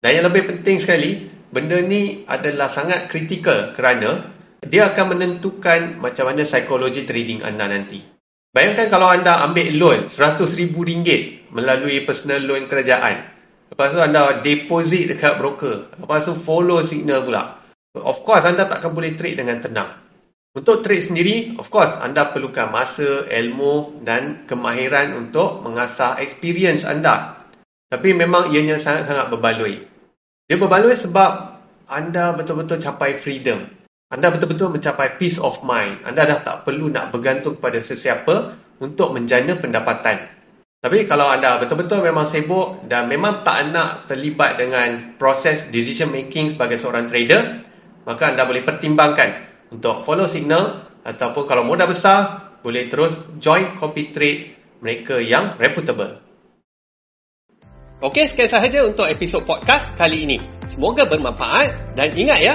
Dan 0.00 0.16
yang 0.16 0.32
lebih 0.32 0.48
penting 0.48 0.80
sekali, 0.80 1.28
benda 1.52 1.84
ni 1.84 2.24
adalah 2.24 2.72
sangat 2.72 3.12
kritikal 3.12 3.76
kerana 3.76 4.24
dia 4.64 4.88
akan 4.88 5.12
menentukan 5.12 6.00
macam 6.00 6.32
mana 6.32 6.48
psikologi 6.48 7.04
trading 7.04 7.44
anda 7.44 7.68
nanti. 7.68 8.09
Bayangkan 8.50 8.90
kalau 8.90 9.06
anda 9.06 9.46
ambil 9.46 9.70
loan 9.78 10.00
RM100,000 10.10 11.54
melalui 11.54 12.02
personal 12.02 12.42
loan 12.42 12.66
kerajaan. 12.66 13.22
Lepas 13.70 13.94
tu 13.94 14.02
anda 14.02 14.42
deposit 14.42 15.06
dekat 15.06 15.38
broker. 15.38 15.86
Lepas 16.02 16.26
tu 16.26 16.34
follow 16.34 16.82
signal 16.82 17.22
pula. 17.22 17.62
Of 17.94 18.26
course, 18.26 18.42
anda 18.42 18.66
takkan 18.66 18.90
boleh 18.90 19.14
trade 19.14 19.38
dengan 19.38 19.62
tenang. 19.62 19.90
Untuk 20.50 20.82
trade 20.82 21.06
sendiri, 21.06 21.36
of 21.62 21.70
course, 21.70 21.94
anda 22.02 22.34
perlukan 22.34 22.74
masa, 22.74 23.22
ilmu 23.30 24.02
dan 24.02 24.50
kemahiran 24.50 25.14
untuk 25.14 25.62
mengasah 25.62 26.18
experience 26.18 26.82
anda. 26.82 27.38
Tapi 27.86 28.14
memang 28.14 28.50
ianya 28.50 28.82
sangat-sangat 28.82 29.30
berbaloi. 29.30 29.78
Dia 30.50 30.58
berbaloi 30.58 30.98
sebab 30.98 31.30
anda 31.86 32.34
betul-betul 32.34 32.82
capai 32.82 33.14
freedom. 33.14 33.62
Anda 34.10 34.34
betul-betul 34.34 34.74
mencapai 34.74 35.22
peace 35.22 35.38
of 35.38 35.62
mind. 35.62 36.02
Anda 36.02 36.26
dah 36.26 36.42
tak 36.42 36.56
perlu 36.66 36.90
nak 36.90 37.14
bergantung 37.14 37.62
kepada 37.62 37.78
sesiapa 37.78 38.58
untuk 38.82 39.14
menjana 39.14 39.54
pendapatan. 39.54 40.26
Tapi 40.82 41.06
kalau 41.06 41.30
anda 41.30 41.62
betul-betul 41.62 42.02
memang 42.02 42.26
sibuk 42.26 42.90
dan 42.90 43.06
memang 43.06 43.46
tak 43.46 43.70
nak 43.70 44.10
terlibat 44.10 44.58
dengan 44.58 45.14
proses 45.14 45.70
decision 45.70 46.10
making 46.10 46.50
sebagai 46.50 46.82
seorang 46.82 47.06
trader, 47.06 47.62
maka 48.02 48.34
anda 48.34 48.42
boleh 48.50 48.66
pertimbangkan 48.66 49.46
untuk 49.70 50.02
follow 50.02 50.26
signal 50.26 50.90
ataupun 51.06 51.46
kalau 51.46 51.62
modal 51.62 51.86
besar 51.86 52.50
boleh 52.66 52.90
terus 52.90 53.14
join 53.38 53.78
copy 53.78 54.10
trade 54.10 54.58
mereka 54.82 55.22
yang 55.22 55.54
reputable. 55.54 56.18
Okey, 58.00 58.32
sekian 58.32 58.50
sahaja 58.50 58.88
untuk 58.88 59.06
episod 59.06 59.46
podcast 59.46 59.94
kali 59.94 60.26
ini. 60.26 60.42
Semoga 60.66 61.06
bermanfaat 61.06 61.94
dan 61.94 62.08
ingat 62.16 62.40
ya, 62.40 62.54